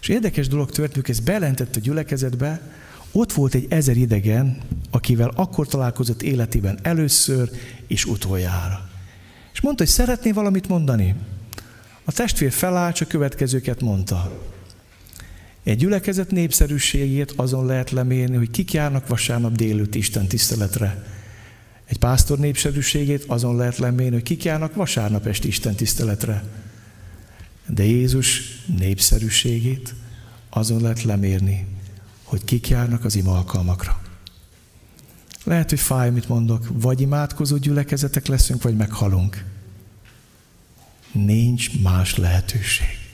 [0.00, 2.72] És érdekes dolog történt, ez belentett a gyülekezetbe,
[3.12, 4.58] ott volt egy ezer idegen,
[4.90, 7.50] akivel akkor találkozott életében először
[7.86, 8.88] és utoljára.
[9.52, 11.14] És mondta, hogy szeretné valamit mondani.
[12.04, 14.46] A testvér felállt, csak következőket mondta.
[15.66, 21.04] Egy gyülekezet népszerűségét azon lehet lemérni, hogy kik járnak vasárnap délőtt Isten tiszteletre.
[21.84, 26.44] Egy pásztor népszerűségét azon lehet lemérni, hogy kik járnak vasárnap esti Isten tiszteletre.
[27.66, 28.42] De Jézus
[28.78, 29.94] népszerűségét
[30.50, 31.66] azon lehet lemérni,
[32.22, 34.02] hogy kik járnak az ima alkalmakra.
[35.44, 39.44] Lehet, hogy fáj, mit mondok, vagy imádkozó gyülekezetek leszünk, vagy meghalunk.
[41.12, 43.05] Nincs más lehetőség.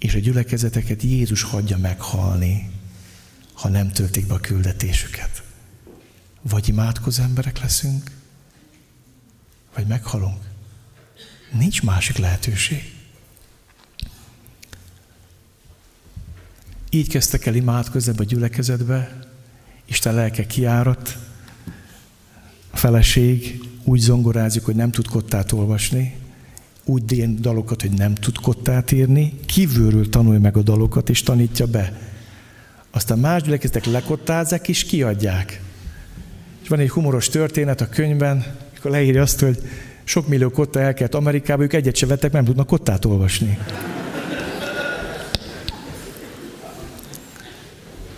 [0.00, 2.70] És a gyülekezeteket Jézus hagyja meghalni,
[3.52, 5.42] ha nem töltik be a küldetésüket.
[6.42, 8.10] Vagy imádkozó emberek leszünk,
[9.74, 10.44] vagy meghalunk.
[11.52, 12.94] Nincs másik lehetőség.
[16.90, 19.28] Így kezdtek el imádkozni a gyülekezetbe,
[19.84, 21.18] Isten lelke kiárat,
[22.70, 26.16] a feleség úgy zongorázik, hogy nem tud kottát olvasni,
[26.90, 31.98] úgy dalokat, hogy nem tud kottát írni, kívülről tanulja meg a dalokat, és tanítja be.
[32.90, 35.62] Aztán más gyülekezetek lekottázzák, és kiadják.
[36.62, 38.44] És van egy humoros történet a könyvben,
[38.78, 39.58] akkor leírja azt, hogy
[40.04, 43.58] sok millió kotta elkelt Amerikába, ők egyet se vettek, nem tudnak kottát olvasni.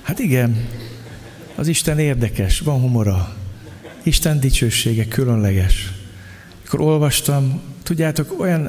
[0.02, 0.66] Hát igen,
[1.54, 3.36] az Isten érdekes, van humora.
[4.02, 5.92] Isten dicsősége különleges.
[6.58, 8.60] Amikor olvastam, tudjátok, olyan,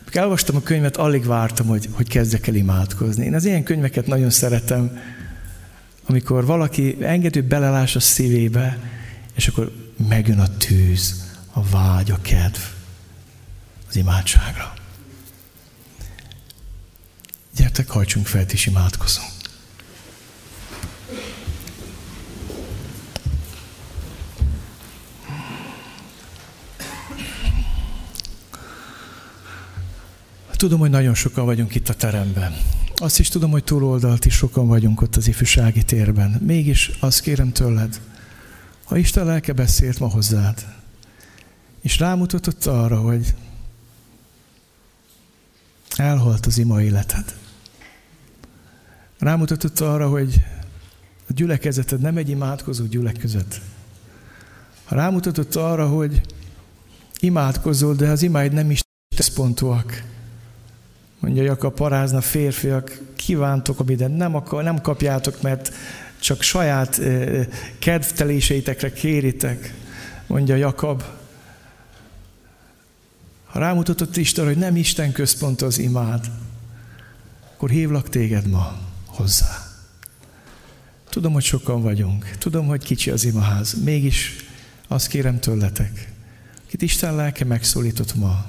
[0.00, 3.24] amikor elolvastam a könyvet, alig vártam, hogy, hogy kezdjek el imádkozni.
[3.24, 4.98] Én az ilyen könyveket nagyon szeretem,
[6.06, 8.78] amikor valaki engedő belelás a szívébe,
[9.34, 9.72] és akkor
[10.08, 12.58] megjön a tűz, a vágy, a kedv
[13.88, 14.74] az imádságra.
[17.56, 19.33] Gyertek, hajtsunk fel, és imádkozunk.
[30.64, 32.56] Tudom, hogy nagyon sokan vagyunk itt a teremben.
[32.94, 36.30] Azt is tudom, hogy túloldalt is sokan vagyunk ott az ifjúsági térben.
[36.30, 38.00] Mégis azt kérem tőled,
[38.84, 40.66] ha Isten lelke beszélt ma hozzád,
[41.80, 43.34] és rámutatott arra, hogy
[45.96, 47.34] elhalt az ima életed.
[49.18, 50.40] Rámutatott arra, hogy
[51.28, 53.60] a gyülekezeted nem egy imádkozó gyülekezet.
[54.88, 56.20] Rámutatott arra, hogy
[57.20, 58.80] imádkozol, de az imáid nem is
[59.16, 60.12] teszpontúak.
[61.18, 65.72] Mondja Jakab, parázna férfiak, kívántok, amit nem, akar, nem kapjátok, mert
[66.20, 67.00] csak saját
[67.78, 69.74] kedvteléseitekre kéritek,
[70.26, 71.02] mondja Jakab.
[73.46, 76.30] Ha rámutatott Isten, hogy nem Isten központ az imád,
[77.54, 79.66] akkor hívlak téged ma hozzá.
[81.08, 82.30] Tudom, hogy sokan vagyunk.
[82.38, 83.74] Tudom, hogy kicsi az imaház.
[83.84, 84.36] Mégis
[84.88, 86.12] azt kérem tőletek,
[86.66, 88.46] akit Isten lelke megszólított ma,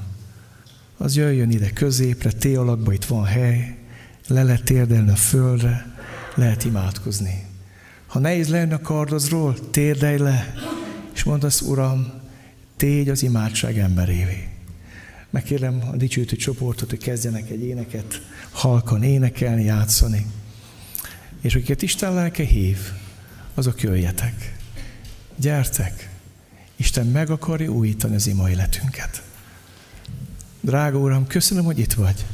[0.97, 3.76] az jöjjön ide középre, T alakba itt van hely,
[4.27, 5.95] le lehet térdelni a földre,
[6.35, 7.45] lehet imádkozni.
[8.07, 10.53] Ha nehéz lenne a kardozról, térdelj le,
[11.13, 12.13] és mondd azt, Uram,
[12.77, 14.47] tégy az imádság emberévé.
[15.30, 20.26] Megkérem a dicsőítő csoportot, hogy kezdjenek egy éneket, halkan énekelni, játszani.
[21.41, 22.77] És akiket Isten lelke hív,
[23.53, 24.55] azok jöjjetek.
[25.35, 26.09] Gyertek!
[26.76, 29.23] Isten meg akarja újítani az ima életünket.
[30.66, 32.26] Drága Uram, köszönöm, hogy itt vagy.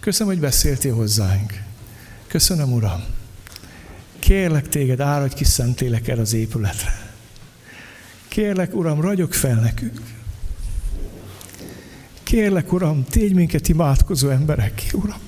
[0.00, 1.62] Köszönöm, hogy beszéltél hozzánk.
[2.26, 3.04] Köszönöm, Uram.
[4.18, 7.10] Kérlek téged, áradj ki szentélek el az épületre.
[8.28, 10.00] Kérlek, Uram, ragyog fel nekünk.
[12.22, 15.25] Kérlek, Uram, tégy minket imádkozó emberek, Uram.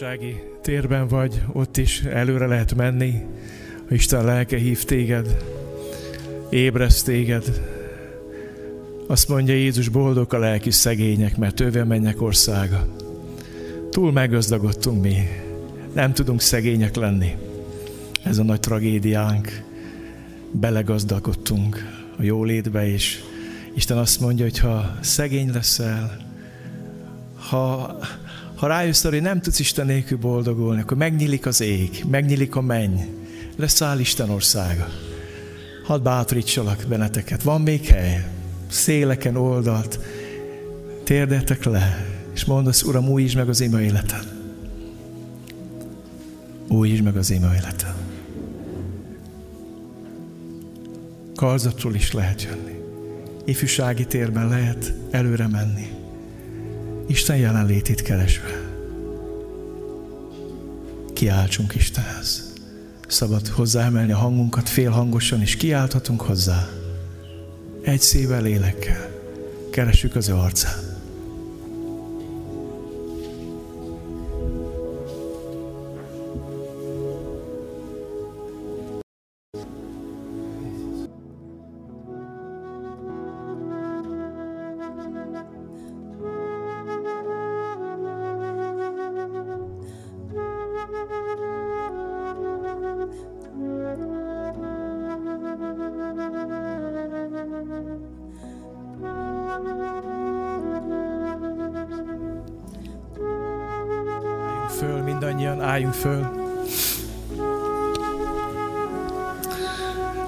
[0.00, 3.14] Ifjúsági térben vagy, ott is előre lehet menni.
[3.90, 5.36] Isten lelke hív téged,
[6.50, 7.60] ébreszt téged.
[9.06, 12.86] Azt mondja Jézus, boldog a lelki szegények, mert ővel mennek országa.
[13.90, 15.16] Túl meggazdagodtunk mi.
[15.92, 17.36] Nem tudunk szegények lenni.
[18.22, 19.62] Ez a nagy tragédiánk.
[20.50, 21.76] Belegazdagodtunk
[22.18, 23.18] a jólétbe, és
[23.74, 26.16] Isten azt mondja, hogy ha szegény leszel,
[27.48, 27.98] ha,
[28.60, 32.60] ha rájössz arra, hogy nem tudsz Isten nélkül boldogulni, akkor megnyílik az ég, megnyílik a
[32.60, 32.98] menny,
[33.56, 34.88] leszáll Isten országa.
[35.84, 38.26] Hadd bátorítsalak benneteket, van még hely,
[38.68, 39.98] széleken oldalt,
[41.04, 44.26] térdetek le, és mondasz, Uram, újítsd meg az ima életet.
[46.68, 47.94] Újítsd meg az ima életet.
[51.34, 52.80] Karzatról is lehet jönni.
[53.44, 55.99] Ifjúsági térben lehet előre menni.
[57.10, 58.62] Isten jelenlétét keresve.
[61.12, 62.52] Kiáltsunk Istenhez.
[63.06, 66.68] Szabad hozzáemelni a hangunkat félhangosan, és kiálthatunk hozzá.
[67.82, 69.10] Egy szívvel, lélekkel.
[69.70, 70.89] Keressük az ő arcát.
[105.70, 106.30] Álljunk föl.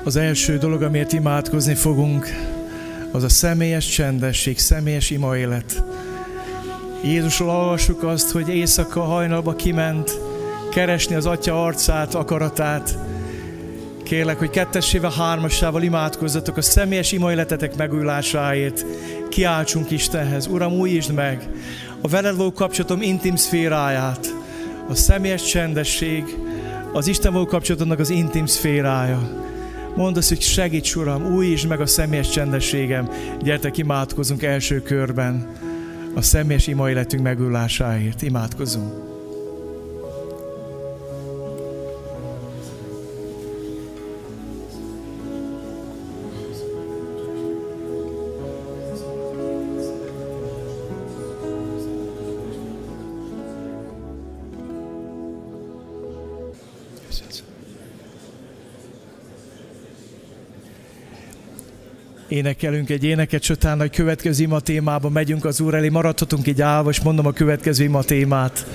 [0.04, 2.26] Az első dolog, amiért imádkozni fogunk,
[3.12, 5.82] az a személyes csendesség, személyes ima élet.
[7.04, 10.20] Jézusról olvassuk azt, hogy éjszaka hajnalba kiment
[10.70, 12.98] keresni az Atya arcát, akaratát.
[14.02, 18.84] Kérlek, hogy kettesével, hármasával imádkozzatok a személyes ima életetek megújulásáért.
[19.28, 20.46] Kiáltsunk Istenhez.
[20.46, 21.48] Uram, újítsd meg
[22.00, 24.31] a veled való kapcsolatom intim szféráját
[24.88, 26.24] a személyes csendesség,
[26.92, 29.50] az Isten való kapcsolatodnak az intim szférája.
[29.96, 33.10] Mondd azt, hogy segíts, Uram, újítsd meg a személyes csendességem.
[33.42, 35.46] Gyertek, imádkozunk első körben
[36.14, 38.22] a személyes ima életünk megülásáért.
[38.22, 39.11] Imádkozunk.
[62.32, 66.90] Énekelünk egy éneket, utána a következő ima témába megyünk az Úr elé, maradhatunk így állva,
[66.90, 68.66] és mondom a következő ima témát.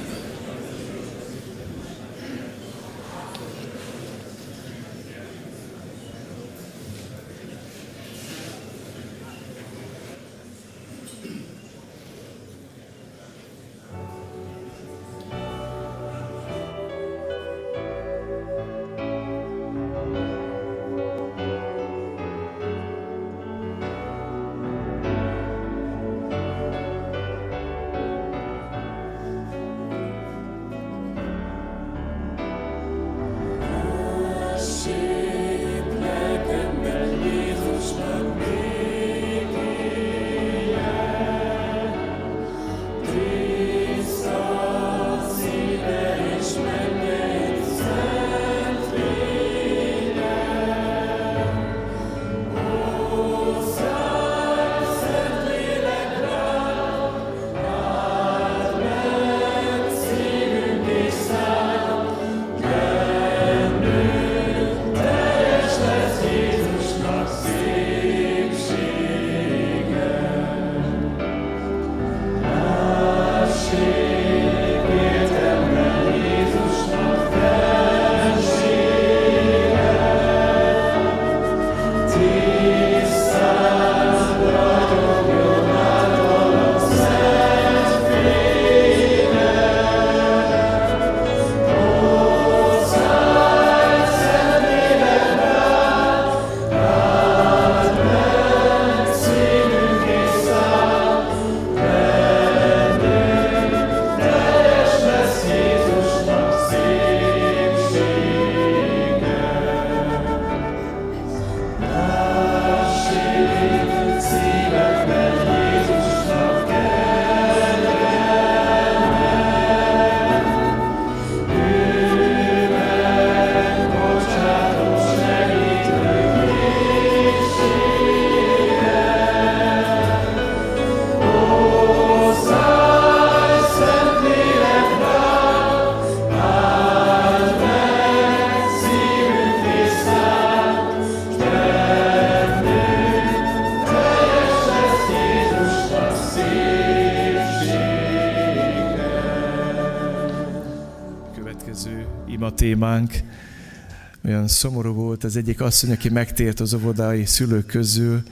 [154.47, 158.23] Szomorú volt az egyik asszony, aki megtért az óvodai szülők közül.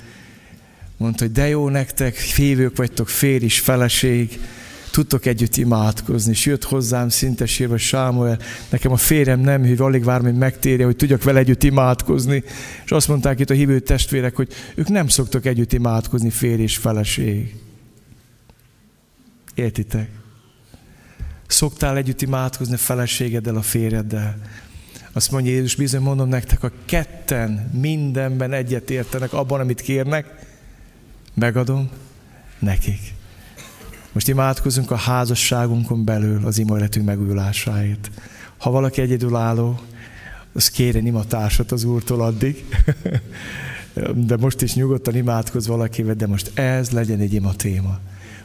[0.98, 4.40] Mondta, hogy de jó nektek, févők vagytok, fér is, feleség,
[4.92, 6.32] tudtok együtt imádkozni.
[6.32, 8.40] És jött hozzám szinte sírva Sámuel,
[8.70, 12.44] nekem a férjem nem hív, alig vár, hogy megtérje, hogy tudjak vele együtt imádkozni.
[12.86, 16.78] És azt mondták itt a hívő testvérek, hogy ők nem szoktak együtt imádkozni, férj és
[16.78, 17.56] feleség.
[19.54, 20.10] Értitek?
[21.48, 24.38] Szoktál együtt imádkozni a feleségeddel, a férjeddel.
[25.16, 30.46] Azt mondja Jézus, bizony mondom nektek, a ketten mindenben egyet értenek abban, amit kérnek,
[31.34, 31.90] megadom
[32.60, 33.14] nekik.
[34.12, 38.12] Most imádkozunk a házasságunkon belül az ima életünk megújulásáért.
[38.58, 39.80] Ha valaki egyedülálló,
[40.54, 42.66] az kérjen imatársat az Úrtól addig.
[44.14, 48.00] De most is nyugodtan imádkoz valakivel, de most ez legyen egy ima téma.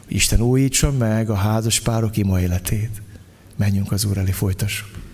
[0.07, 3.01] Isten újítsa meg a házas párok ima életét.
[3.55, 5.10] Menjünk az Úr elé, folytassuk.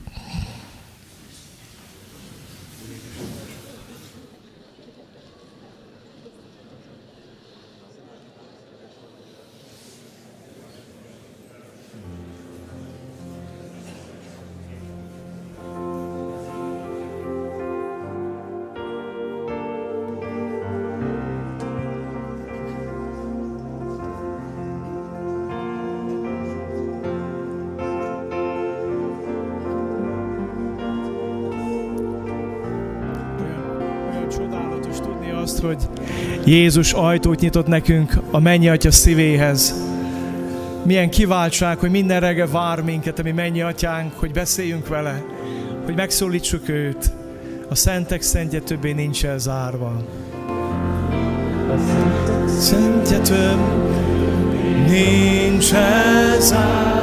[36.47, 39.75] Jézus ajtót nyitott nekünk a mennyi atya szívéhez.
[40.83, 45.23] Milyen kiváltság, hogy minden reggel vár minket, ami mennyi atyánk, hogy beszéljünk vele,
[45.85, 47.11] hogy megszólítsuk őt.
[47.69, 50.03] A szentek szentje többé nincs elzárva.
[52.59, 53.59] Szentje több
[54.87, 56.96] nincs elzárva,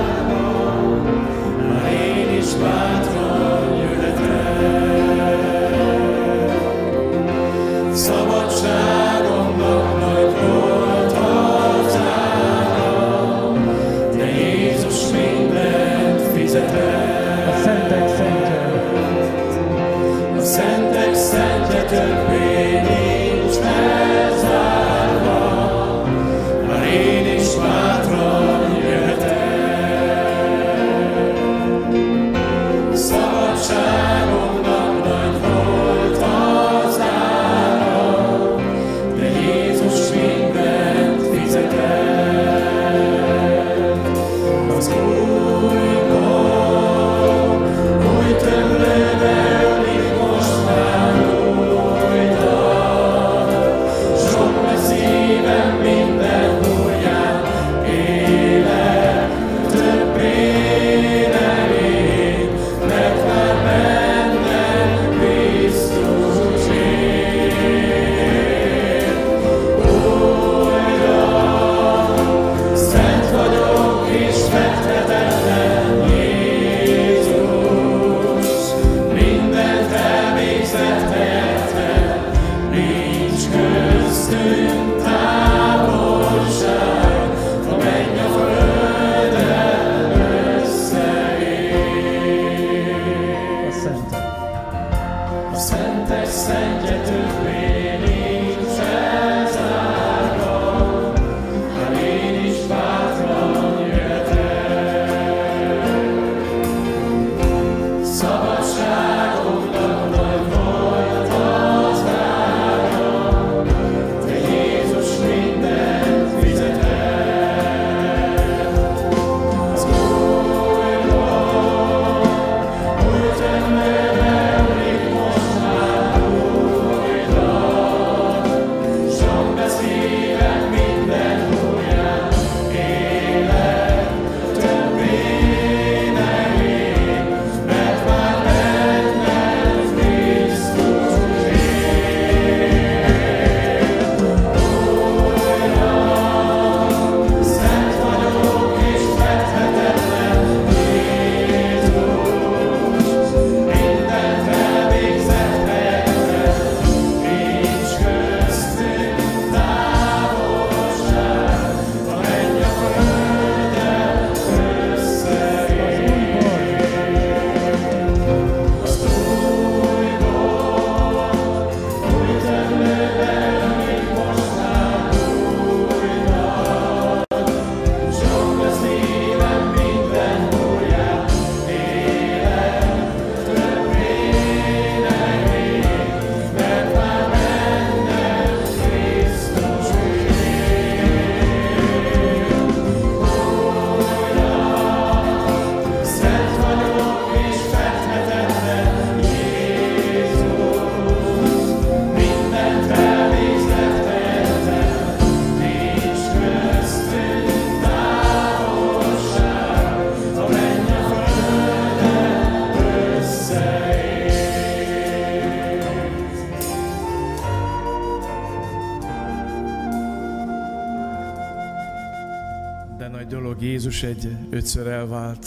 [223.85, 225.47] Jézus egy ötször elvált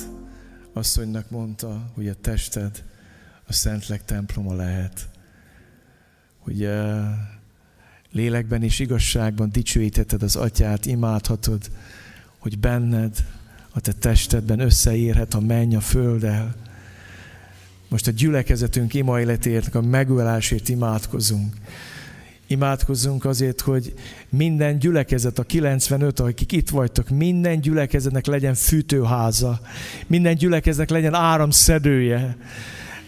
[0.73, 2.83] asszonynak mondta, hogy a tested
[3.47, 5.09] a Szentlek temploma lehet.
[6.39, 7.05] Hogy uh,
[8.11, 11.71] lélekben és igazságban dicsőítetted az atyát, imádhatod,
[12.37, 13.25] hogy benned,
[13.69, 16.55] a te testedben összeérhet a menny a földdel.
[17.87, 21.55] Most a gyülekezetünk ima életért, a megölásért imádkozunk.
[22.47, 23.93] Imádkozzunk azért, hogy
[24.29, 29.59] minden gyülekezet, a 95, akik itt vagytok, minden gyülekezetnek legyen fűtőháza,
[30.07, 32.37] minden gyülekezetnek legyen áramszedője,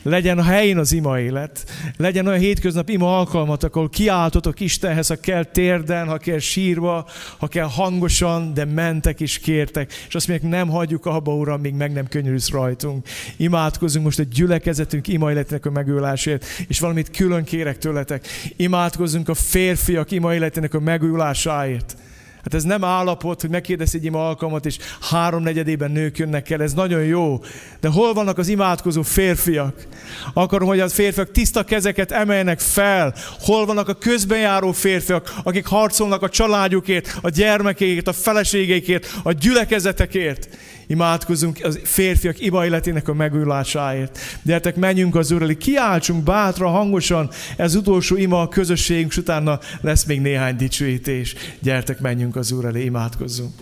[0.04, 1.66] legyen a helyén az ima élet,
[1.98, 7.08] legyen olyan hétköznap ima alkalmat, ahol kiáltotok Istenhez, ha kell térden, ha kell sírva,
[7.38, 11.74] ha kell hangosan, de mentek és kértek, és azt mondják, nem hagyjuk abba, Uram, míg
[11.74, 13.08] meg nem könyörülsz rajtunk.
[13.38, 18.28] Imádkozunk most a gyülekezetünk ima életének a megőlásért, és valamit külön kérek tőletek.
[18.56, 21.98] Imádkozunk a férfiak ima életének a megújulásáért.
[22.44, 26.74] Hát ez nem állapot, hogy megkérdez egy ima alkalmat, és háromnegyedében nők jönnek el, ez
[26.74, 27.40] nagyon jó.
[27.80, 29.88] De hol vannak az imádkozó férfiak?
[30.34, 33.14] Akarom, hogy az férfiak tiszta kezeket emeljenek fel.
[33.40, 40.50] Hol vannak a közbenjáró férfiak, akik harcolnak a családjukért, a gyermekeikért, a feleségeikért, a gyülekezetekért.
[40.88, 44.20] Imádkozunk az férfiak iba életének a megújulásáért.
[44.42, 49.60] Gyertek, menjünk az Úr elé, kiáltsunk bátra, hangosan, ez utolsó ima a közösségünk, és utána
[49.82, 51.36] lesz még néhány dicsőítés.
[51.60, 53.54] Gyertek, menjünk az Úr elé, imádkozzunk.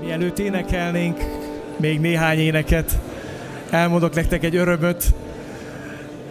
[0.00, 1.18] Mielőtt énekelnénk
[1.76, 2.98] még néhány éneket,
[3.70, 5.14] elmondok nektek egy örömöt.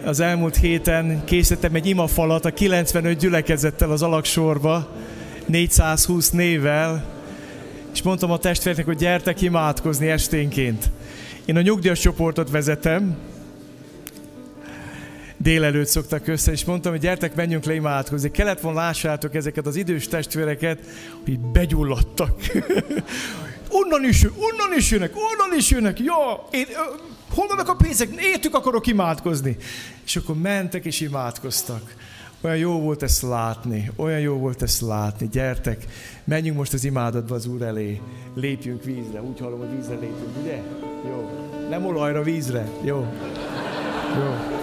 [0.06, 4.88] Az elmúlt héten készítettem egy imafalat a 95 gyülekezettel az alaksorba,
[5.46, 7.04] 420 névvel,
[7.92, 10.90] és mondtam a testvéreknek, hogy gyertek imádkozni esténként.
[11.44, 13.16] Én a nyugdíjas csoportot vezetem,
[15.36, 18.30] délelőtt szoktak össze, és mondtam, hogy gyertek, menjünk le imádkozni.
[18.30, 20.78] Kellett volna lássátok ezeket az idős testvéreket,
[21.24, 22.40] hogy begyulladtak.
[23.70, 26.66] Onnan is, onnan is jönnek, onnan is jönnek, ja, én,
[27.34, 29.56] hol vannak a pénzek, értük akarok imádkozni.
[30.04, 31.94] És akkor mentek és imádkoztak.
[32.40, 35.28] Olyan jó volt ezt látni, olyan jó volt ezt látni.
[35.28, 35.84] Gyertek,
[36.24, 38.00] menjünk most az imádatba az Úr elé.
[38.34, 40.62] Lépjünk vízre, úgy hallom, hogy vízre lépünk, ugye?
[41.08, 41.30] Jó.
[41.68, 42.68] Nem olajra, vízre.
[42.84, 43.06] Jó.
[44.16, 44.55] Jó.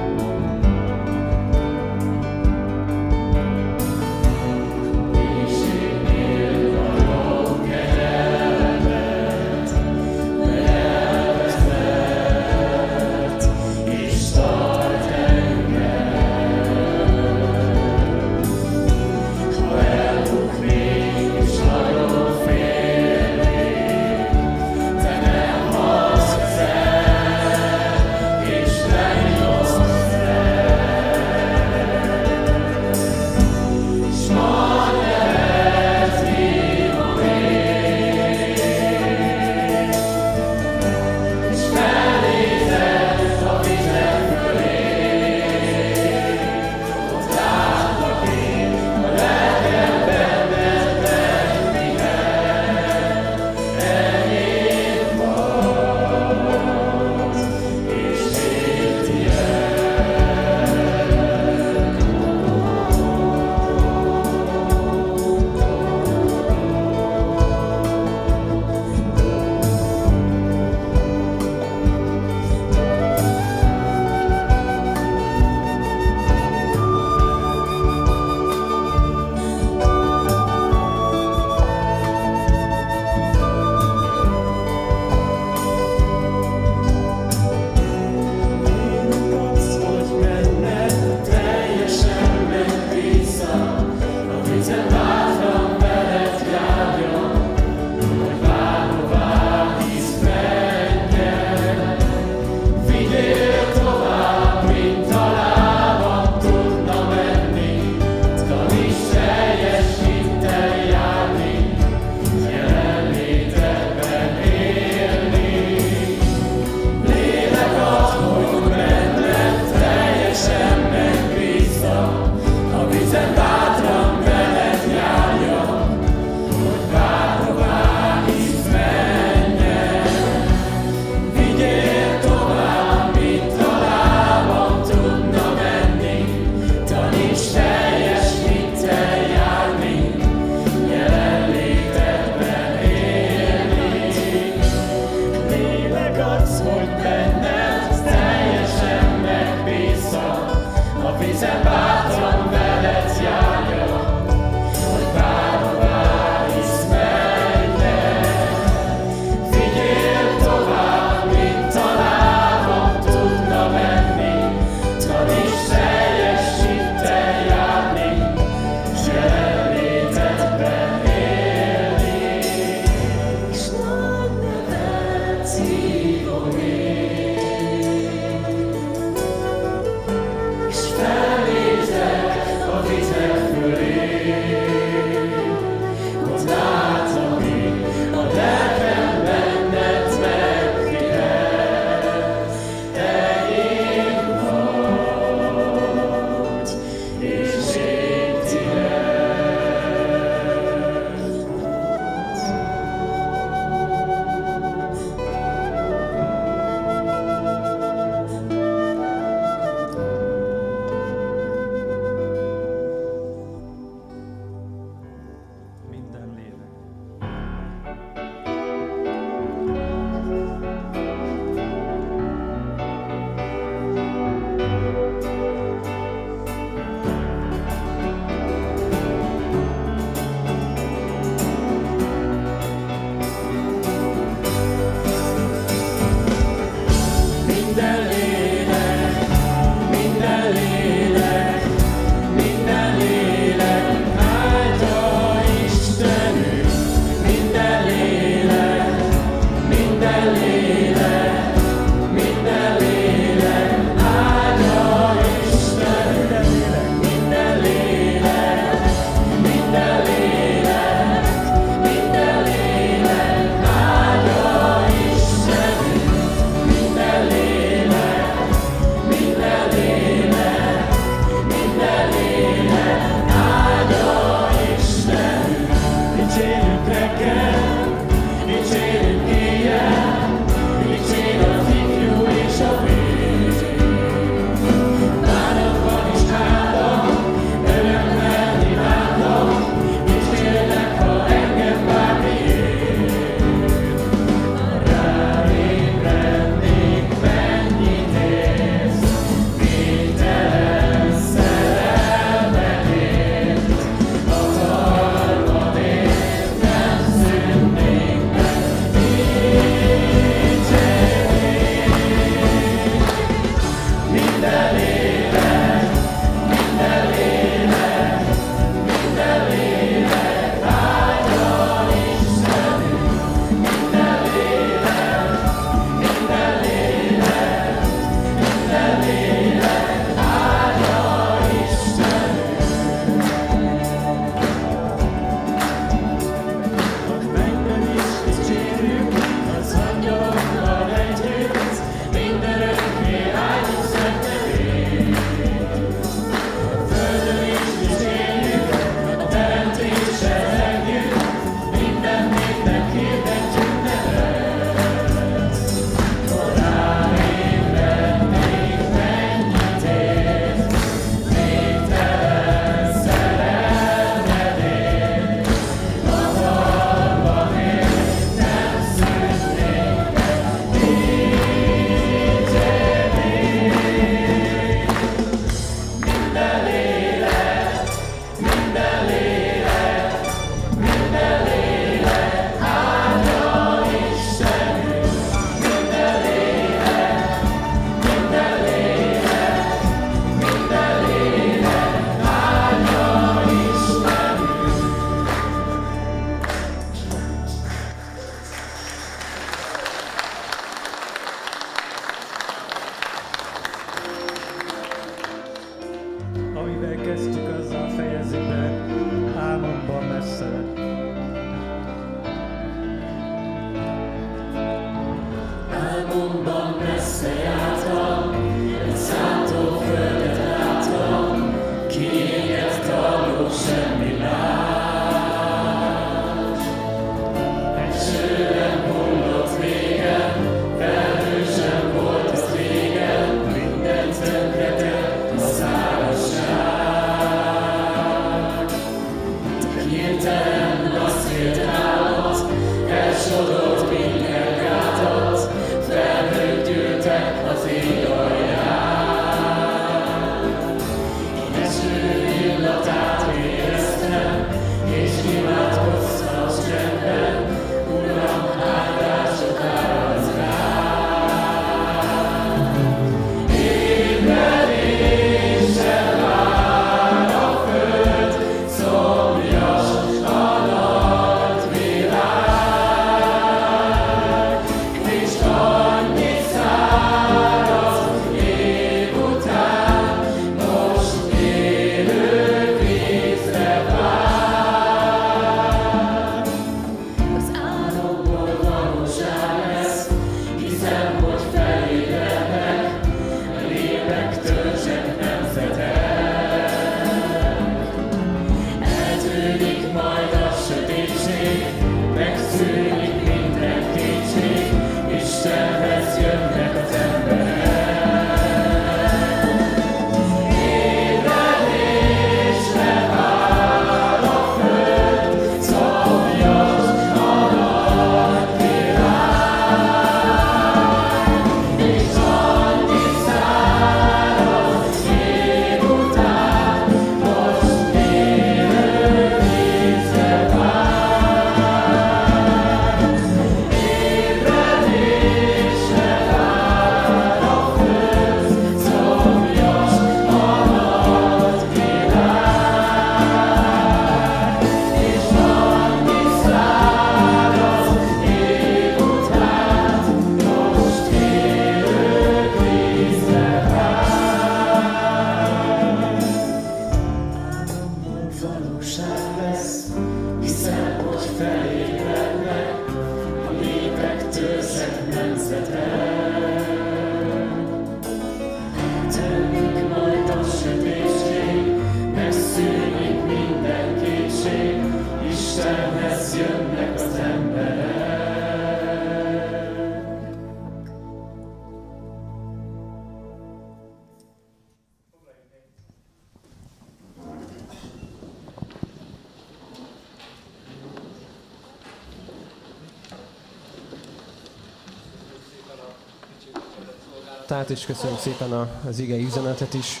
[597.60, 600.00] Tehát és köszönöm szépen a- az ige üzenetet is.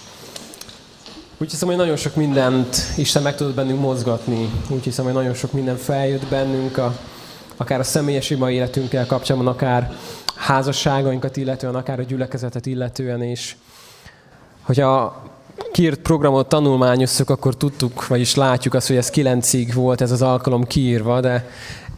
[1.38, 4.50] Úgy hiszem, hogy nagyon sok mindent Isten meg tudott bennünk mozgatni.
[4.68, 6.96] Úgy hiszem, hogy nagyon sok minden feljött bennünk, a,
[7.56, 9.92] akár a személyes ima életünkkel kapcsolatban, akár
[10.34, 13.56] házasságainkat illetően, akár a gyülekezetet illetően, és
[14.62, 15.22] hogyha
[15.72, 20.64] kiírt programot tanulmányoztuk, akkor tudtuk, vagyis látjuk azt, hogy ez kilencig volt ez az alkalom
[20.64, 21.50] kiírva, de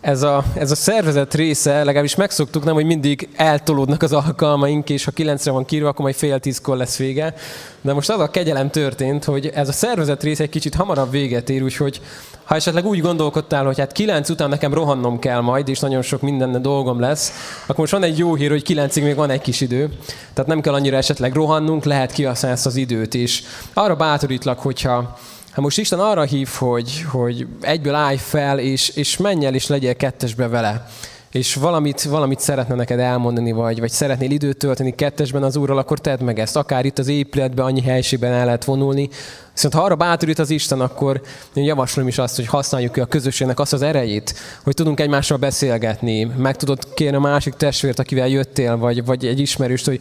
[0.03, 5.05] ez a, ez a szervezet része, legalábbis megszoktuk, nem, hogy mindig eltolódnak az alkalmaink, és
[5.05, 7.35] ha kilencre van kiírva, akkor majd fél tízkor lesz vége.
[7.81, 11.51] De most az a kegyelem történt, hogy ez a szervezet része egy kicsit hamarabb véget
[11.51, 12.01] ér, úgyhogy
[12.45, 16.21] ha esetleg úgy gondolkodtál, hogy hát kilenc után nekem rohannom kell majd, és nagyon sok
[16.21, 19.61] minden dolgom lesz, akkor most van egy jó hír, hogy kilencig még van egy kis
[19.61, 19.91] idő.
[20.33, 23.15] Tehát nem kell annyira esetleg rohannunk, lehet kihasználni ezt az időt.
[23.15, 23.43] És
[23.73, 25.19] arra bátorítlak, hogyha
[25.53, 29.67] Hát most Isten arra hív, hogy, hogy egyből állj fel, és, és menj el, és
[29.67, 30.87] legyél kettesbe vele.
[31.31, 35.99] És valamit, valamit szeretne neked elmondani, vagy, vagy szeretnél időt tölteni kettesben az Úrral, akkor
[35.99, 36.57] tedd meg ezt.
[36.57, 39.09] Akár itt az épületben, annyi helységben el lehet vonulni.
[39.53, 41.21] Viszont ha arra bátorít az Isten, akkor
[41.55, 45.39] én javaslom is azt, hogy használjuk ki a közösségnek azt az erejét, hogy tudunk egymással
[45.39, 46.25] beszélgetni.
[46.25, 50.01] Meg tudod kérni a másik testvért, akivel jöttél, vagy, vagy egy ismerőst, hogy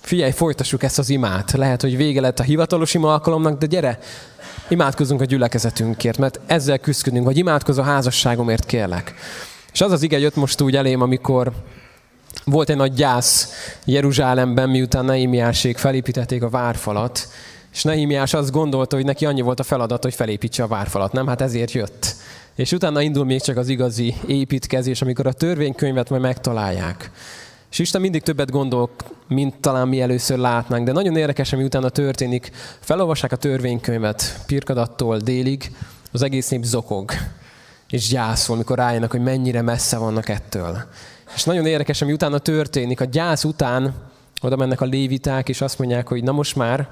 [0.00, 1.52] figyelj, folytassuk ezt az imát.
[1.52, 3.98] Lehet, hogy vége lett a hivatalos ima alkalomnak, de gyere,
[4.68, 9.14] imádkozzunk a gyülekezetünkért, mert ezzel küzdködünk, hogy imádkozz a házasságomért, kérlek.
[9.72, 11.52] És az az ige jött most úgy elém, amikor
[12.44, 13.48] volt egy nagy gyász
[13.84, 17.28] Jeruzsálemben, miután Neimiásék felépítették a várfalat,
[17.72, 21.26] és Neimiás azt gondolta, hogy neki annyi volt a feladat, hogy felépítse a várfalat, nem?
[21.26, 22.14] Hát ezért jött.
[22.54, 27.10] És utána indul még csak az igazi építkezés, amikor a törvénykönyvet majd megtalálják.
[27.70, 28.90] És Isten mindig többet gondol,
[29.28, 32.50] mint talán mi először látnánk, de nagyon érdekes, ami utána történik.
[32.80, 35.72] Felolvassák a törvénykönyvet Pirkadattól délig,
[36.12, 37.10] az egész nép zokog,
[37.90, 40.84] és gyászol, mikor rájönnek, hogy mennyire messze vannak ettől.
[41.34, 43.00] És nagyon érdekes, ami utána történik.
[43.00, 43.94] A gyász után
[44.42, 46.88] oda mennek a léviták, és azt mondják, hogy na most már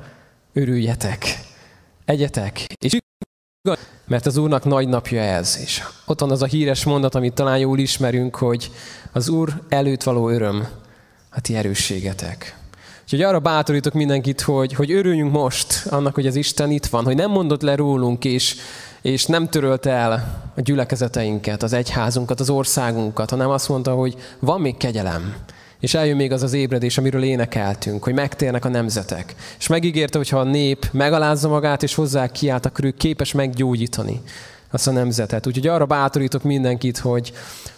[0.53, 1.41] örüljetek,
[2.05, 2.65] egyetek.
[2.85, 2.97] És
[4.07, 5.59] mert az Úrnak nagy napja ez.
[5.63, 8.71] És ott van az a híres mondat, amit talán jól ismerünk, hogy
[9.13, 10.69] az Úr előtt való öröm
[11.31, 12.57] a ti erősségetek.
[13.03, 17.17] Úgyhogy arra bátorítok mindenkit, hogy, hogy örüljünk most annak, hogy az Isten itt van, hogy
[17.17, 18.57] nem mondott le rólunk, és,
[19.03, 20.13] és nem törölte el
[20.57, 25.35] a gyülekezeteinket, az egyházunkat, az országunkat, hanem azt mondta, hogy van még kegyelem.
[25.81, 29.35] És eljön még az az ébredés, amiről énekeltünk, hogy megtérnek a nemzetek.
[29.59, 34.21] És megígérte, hogy ha a nép megalázza magát és hozzá kiállt, akkor ő képes meggyógyítani
[34.71, 35.47] azt a nemzetet.
[35.47, 37.33] Úgyhogy arra bátorítok mindenkit, hogy,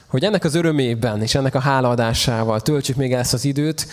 [0.06, 3.86] hogy ennek az örömében és ennek a hálaadásával töltsük még ezt az időt.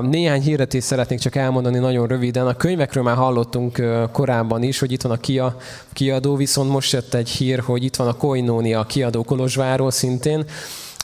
[0.00, 2.46] Néhány hirdetést szeretnék csak elmondani nagyon röviden.
[2.46, 3.82] A könyvekről már hallottunk
[4.12, 5.56] korábban is, hogy itt van a Kia
[5.92, 10.44] kiadó, viszont most jött egy hír, hogy itt van a Koinónia kiadó Kolozsváról szintén,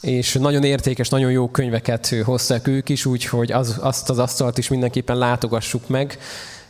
[0.04, 4.68] és nagyon értékes, nagyon jó könyveket hozták ők is, úgyhogy az, azt az asztalt is
[4.68, 6.18] mindenképpen látogassuk meg.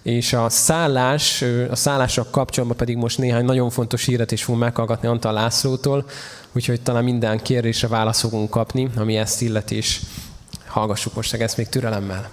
[0.02, 5.08] És a szállás, a szállással kapcsolatban pedig most néhány nagyon fontos híret is fogunk meghallgatni
[5.08, 6.04] Antal Lászlótól,
[6.52, 10.00] úgyhogy talán minden kérdésre választ fogunk kapni, ami ezt illet, és
[10.66, 12.30] hallgassuk most ezt még türelemmel.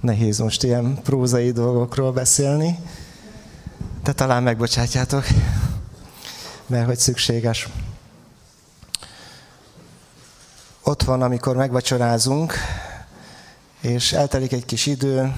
[0.00, 2.78] Nehéz most ilyen prózai dolgokról beszélni,
[4.02, 5.24] de talán megbocsátjátok,
[6.66, 7.68] mert hogy szükséges.
[10.82, 12.54] Ott van, amikor megvacsorázunk,
[13.80, 15.34] és eltelik egy kis idő,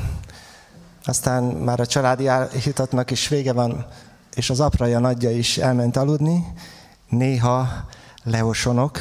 [1.05, 2.29] aztán már a családi
[2.63, 3.87] hitatnak is vége van,
[4.35, 6.47] és az apraja nagyja is elment aludni,
[7.09, 7.87] néha
[8.23, 9.01] leosonok,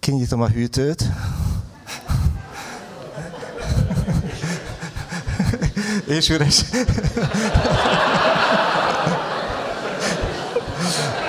[0.00, 1.04] kinyitom a hűtőt,
[6.18, 6.64] és üres.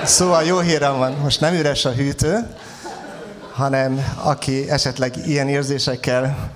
[0.06, 2.48] Szóval jó hírem van, most nem üres a hűtő,
[3.52, 6.52] hanem aki esetleg ilyen érzésekkel,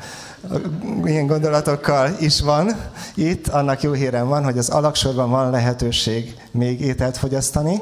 [1.05, 2.77] ilyen gondolatokkal is van
[3.15, 7.81] itt, annak jó hírem van, hogy az alaksorban van lehetőség még ételt fogyasztani.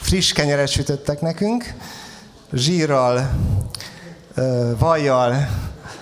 [0.00, 1.74] Friss kenyeret sütöttek nekünk,
[2.52, 3.30] zsírral,
[4.78, 5.48] vajjal,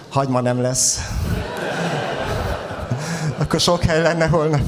[0.09, 0.99] hagyma nem lesz.
[3.39, 4.61] Akkor sok hely lenne holnap.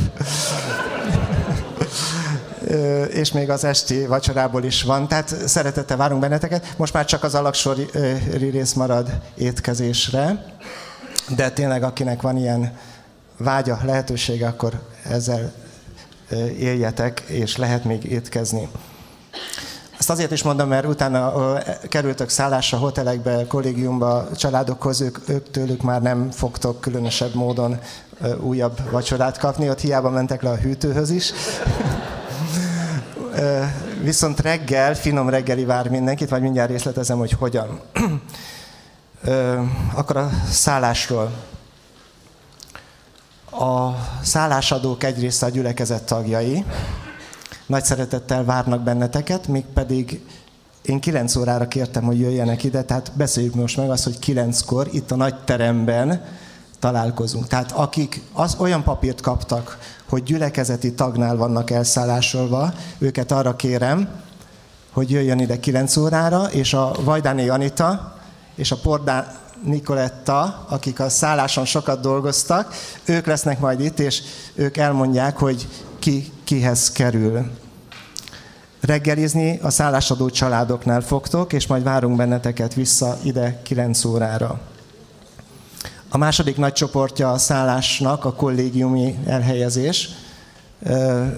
[3.11, 6.75] És még az esti vacsorából is van, tehát szeretettel várunk benneteket.
[6.77, 7.87] Most már csak az alaksori
[8.39, 10.45] rész marad étkezésre,
[11.37, 12.77] de tényleg akinek van ilyen
[13.37, 15.53] vágya, lehetősége, akkor ezzel
[16.59, 18.69] éljetek, és lehet még étkezni.
[19.99, 21.33] Ezt azért is mondom, mert utána
[21.89, 27.79] kerültök szállásra, hotelekbe, kollégiumba, családokhoz, ők, ők tőlük már nem fogtok különösebb módon
[28.41, 31.33] újabb vacsorát kapni, ott hiába mentek le a hűtőhöz is.
[34.03, 37.81] Viszont reggel, finom reggeli vár mindenkit, majd mindjárt részletezem, hogy hogyan.
[39.95, 41.33] Akkor a szállásról.
[43.51, 43.91] A
[44.23, 46.65] szállásadók egyrészt a gyülekezet tagjai,
[47.67, 50.21] nagy szeretettel várnak benneteket, még pedig
[50.83, 55.11] én 9 órára kértem, hogy jöjjenek ide, tehát beszéljük most meg azt, hogy 9-kor itt
[55.11, 56.25] a nagy teremben
[56.79, 57.47] találkozunk.
[57.47, 59.79] Tehát akik az olyan papírt kaptak,
[60.09, 64.09] hogy gyülekezeti tagnál vannak elszállásolva, őket arra kérem,
[64.93, 68.17] hogy jöjjön ide 9 órára, és a Vajdáné Anita
[68.55, 69.27] és a Pordán
[69.65, 72.75] Nikoletta, akik a szálláson sokat dolgoztak,
[73.05, 74.23] ők lesznek majd itt, és
[74.55, 75.69] ők elmondják, hogy
[75.99, 77.51] ki kihez kerül.
[78.81, 84.61] Reggelizni a szállásadó családoknál fogtok, és majd várunk benneteket vissza ide 9 órára.
[86.11, 90.09] A második nagy csoportja a szállásnak a kollégiumi elhelyezés.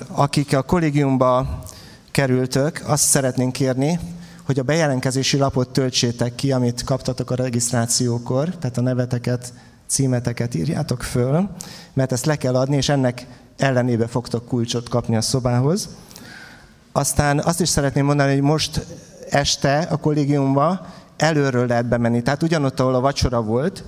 [0.08, 1.62] Akik a kollégiumba
[2.10, 3.98] kerültök, azt szeretnénk kérni,
[4.46, 9.52] hogy a bejelentkezési lapot töltsétek ki, amit kaptatok a regisztrációkor, tehát a neveteket,
[9.86, 11.50] címeteket írjátok föl,
[11.92, 13.26] mert ezt le kell adni, és ennek
[13.56, 15.88] ellenébe fogtok kulcsot kapni a szobához.
[16.92, 18.86] Aztán azt is szeretném mondani, hogy most
[19.30, 20.86] este a kollégiumba
[21.16, 22.22] előről lehet bemenni.
[22.22, 23.84] Tehát ugyanott, ahol a vacsora volt,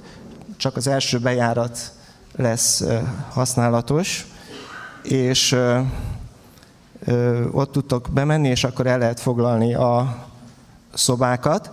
[0.62, 1.92] csak az első bejárat
[2.36, 2.84] lesz
[3.30, 4.26] használatos,
[5.02, 5.56] és
[7.50, 10.16] ott tudtok bemenni, és akkor el lehet foglalni a
[10.94, 11.70] szobákat.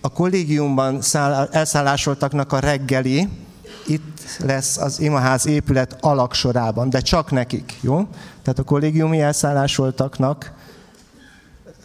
[0.00, 3.28] A kollégiumban száll, elszállásoltaknak a reggeli
[3.86, 8.08] itt lesz az imaház épület alaksorában, de csak nekik, jó?
[8.42, 10.52] Tehát a kollégiumi elszállásoltaknak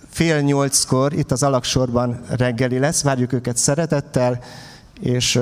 [0.10, 4.44] fél nyolckor itt az alaksorban reggeli lesz, várjuk őket szeretettel,
[4.99, 5.41] és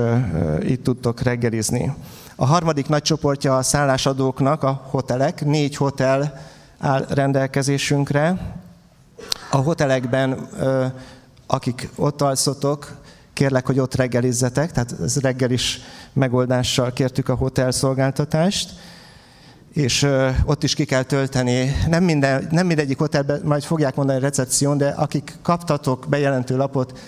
[0.62, 1.94] itt tudtok reggelizni.
[2.36, 6.42] A harmadik nagy csoportja a szállásadóknak a hotelek, négy hotel
[6.80, 8.56] áll rendelkezésünkre.
[9.52, 10.50] A hotelekben,
[11.48, 12.92] akik ott alszotok,
[13.34, 15.80] kérlek, hogy ott reggelizzetek, tehát ez reggelis
[16.14, 18.72] megoldással kértük a hotel szolgáltatást,
[19.74, 20.08] és
[20.46, 21.76] ott is ki kell tölteni.
[21.88, 27.00] Nem, minden, nem mindegyik hotelben majd fogják mondani recepción, de akik kaptatok bejelentő lapot,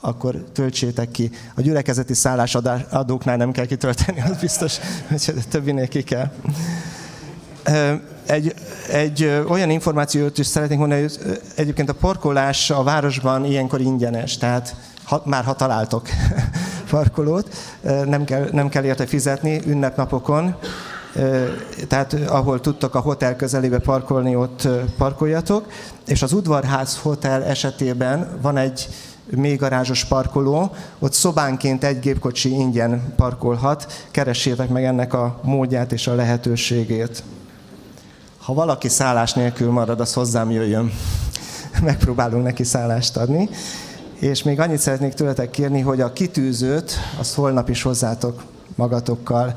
[0.00, 1.30] akkor töltsétek ki.
[1.54, 4.76] A gyülekezeti szállásadóknál nem kell kitölteni, az biztos,
[5.08, 6.30] hogy a többinél ki kell.
[8.26, 8.54] Egy,
[8.90, 14.74] egy olyan információt is szeretnék mondani, hogy egyébként a parkolás a városban ilyenkor ingyenes, tehát
[15.04, 16.08] ha, már ha találtok
[16.90, 17.54] parkolót,
[18.04, 20.54] nem kell, nem kell érte fizetni ünnepnapokon,
[21.88, 25.66] tehát ahol tudtok a hotel közelébe parkolni, ott parkoljatok.
[26.06, 28.88] És az Udvarház Hotel esetében van egy
[29.36, 36.06] mély garázsos parkoló, ott szobánként egy gépkocsi ingyen parkolhat, keressétek meg ennek a módját és
[36.06, 37.22] a lehetőségét.
[38.38, 40.92] Ha valaki szállás nélkül marad, az hozzám jöjjön.
[41.82, 43.48] Megpróbálunk neki szállást adni.
[44.18, 48.42] És még annyit szeretnék tőletek kérni, hogy a kitűzőt, azt holnap is hozzátok
[48.74, 49.54] magatokkal.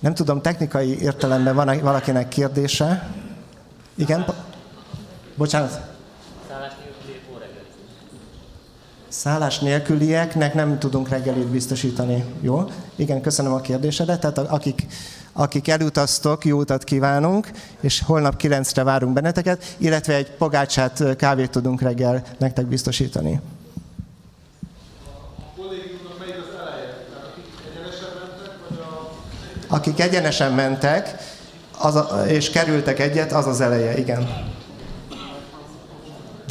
[0.00, 3.10] Nem tudom, technikai értelemben van valakinek kérdése?
[3.94, 4.24] Igen?
[5.36, 5.89] Bocsánat.
[9.10, 12.24] Szállás nélkülieknek nem tudunk reggelit biztosítani.
[12.40, 12.70] Jó?
[12.96, 14.20] Igen, köszönöm a kérdésedet.
[14.20, 14.86] Tehát akik,
[15.32, 17.50] akik elutaztok, jó utat kívánunk,
[17.80, 23.40] és holnap 9-re várunk benneteket, illetve egy pogácsát, kávét tudunk reggel nektek biztosítani.
[29.68, 31.14] Akik egyenesen mentek,
[31.78, 34.28] az a, és kerültek egyet, az az eleje, igen.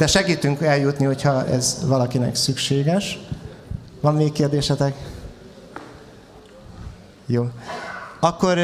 [0.00, 3.18] De segítünk eljutni, hogyha ez valakinek szükséges.
[4.00, 4.94] Van még kérdésetek?
[7.26, 7.46] Jó.
[8.20, 8.58] Akkor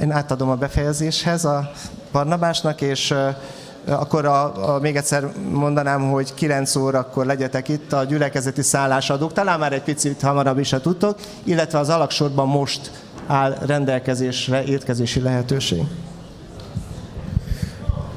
[0.00, 1.70] én átadom a befejezéshez a
[2.12, 3.14] Barnabásnak, és
[3.86, 9.58] akkor a, a, még egyszer mondanám, hogy 9 órakor legyetek itt a gyülekezeti szállásadók, talán
[9.58, 12.90] már egy picit hamarabb is, ha tudtok, illetve az alaksorban most
[13.26, 15.82] áll rendelkezésre étkezési lehetőség.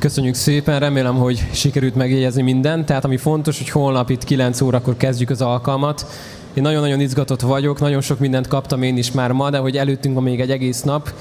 [0.06, 2.86] Köszönjük szépen, remélem, hogy sikerült megjegyezni mindent.
[2.86, 6.06] Tehát ami fontos, hogy holnap itt 9 órakor kezdjük az alkalmat.
[6.54, 10.14] Én nagyon-nagyon izgatott vagyok, nagyon sok mindent kaptam én is már ma, de hogy előttünk
[10.16, 11.14] van még egy egész nap,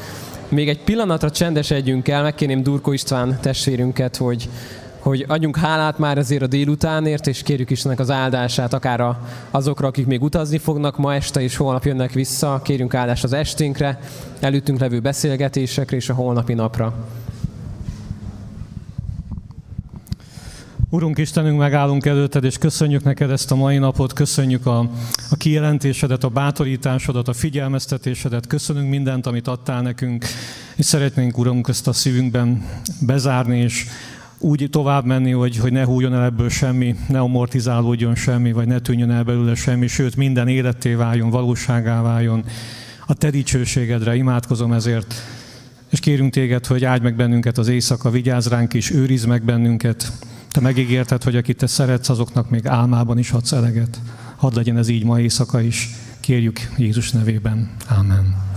[0.49, 4.49] még egy pillanatra csendesedjünk el, megkérném Durko István testvérünket, hogy,
[4.99, 9.17] hogy adjunk hálát már azért a délutánért, és kérjük Istennek az áldását, akár
[9.51, 14.01] azokra, akik még utazni fognak ma este, és holnap jönnek vissza, kérjünk áldást az esténkre,
[14.41, 16.95] előttünk levő beszélgetésekre és a holnapi napra.
[20.95, 24.79] Urunk Istenünk, megállunk előtted, és köszönjük neked ezt a mai napot, köszönjük a,
[25.31, 30.25] a kijelentésedet, a bátorításodat, a figyelmeztetésedet, köszönünk mindent, amit adtál nekünk,
[30.77, 32.65] és szeretnénk, Urunk, ezt a szívünkben
[33.01, 33.87] bezárni, és
[34.39, 38.79] úgy tovább menni, hogy, hogy ne hújjon el ebből semmi, ne amortizálódjon semmi, vagy ne
[38.79, 42.45] tűnjön el belőle semmi, sőt minden életté váljon, valóságá váljon.
[43.07, 45.15] A te dicsőségedre imádkozom ezért,
[45.91, 50.13] és kérünk téged, hogy áldj meg bennünket az éjszaka, vigyázz ránk is, őrizd meg bennünket,
[50.55, 54.01] te megígérted, hogy akit te szeretsz, azoknak még álmában is adsz eleget.
[54.37, 55.89] Hadd legyen ez így ma éjszaka is.
[56.21, 57.71] Kérjük Jézus nevében.
[57.89, 58.54] Amen.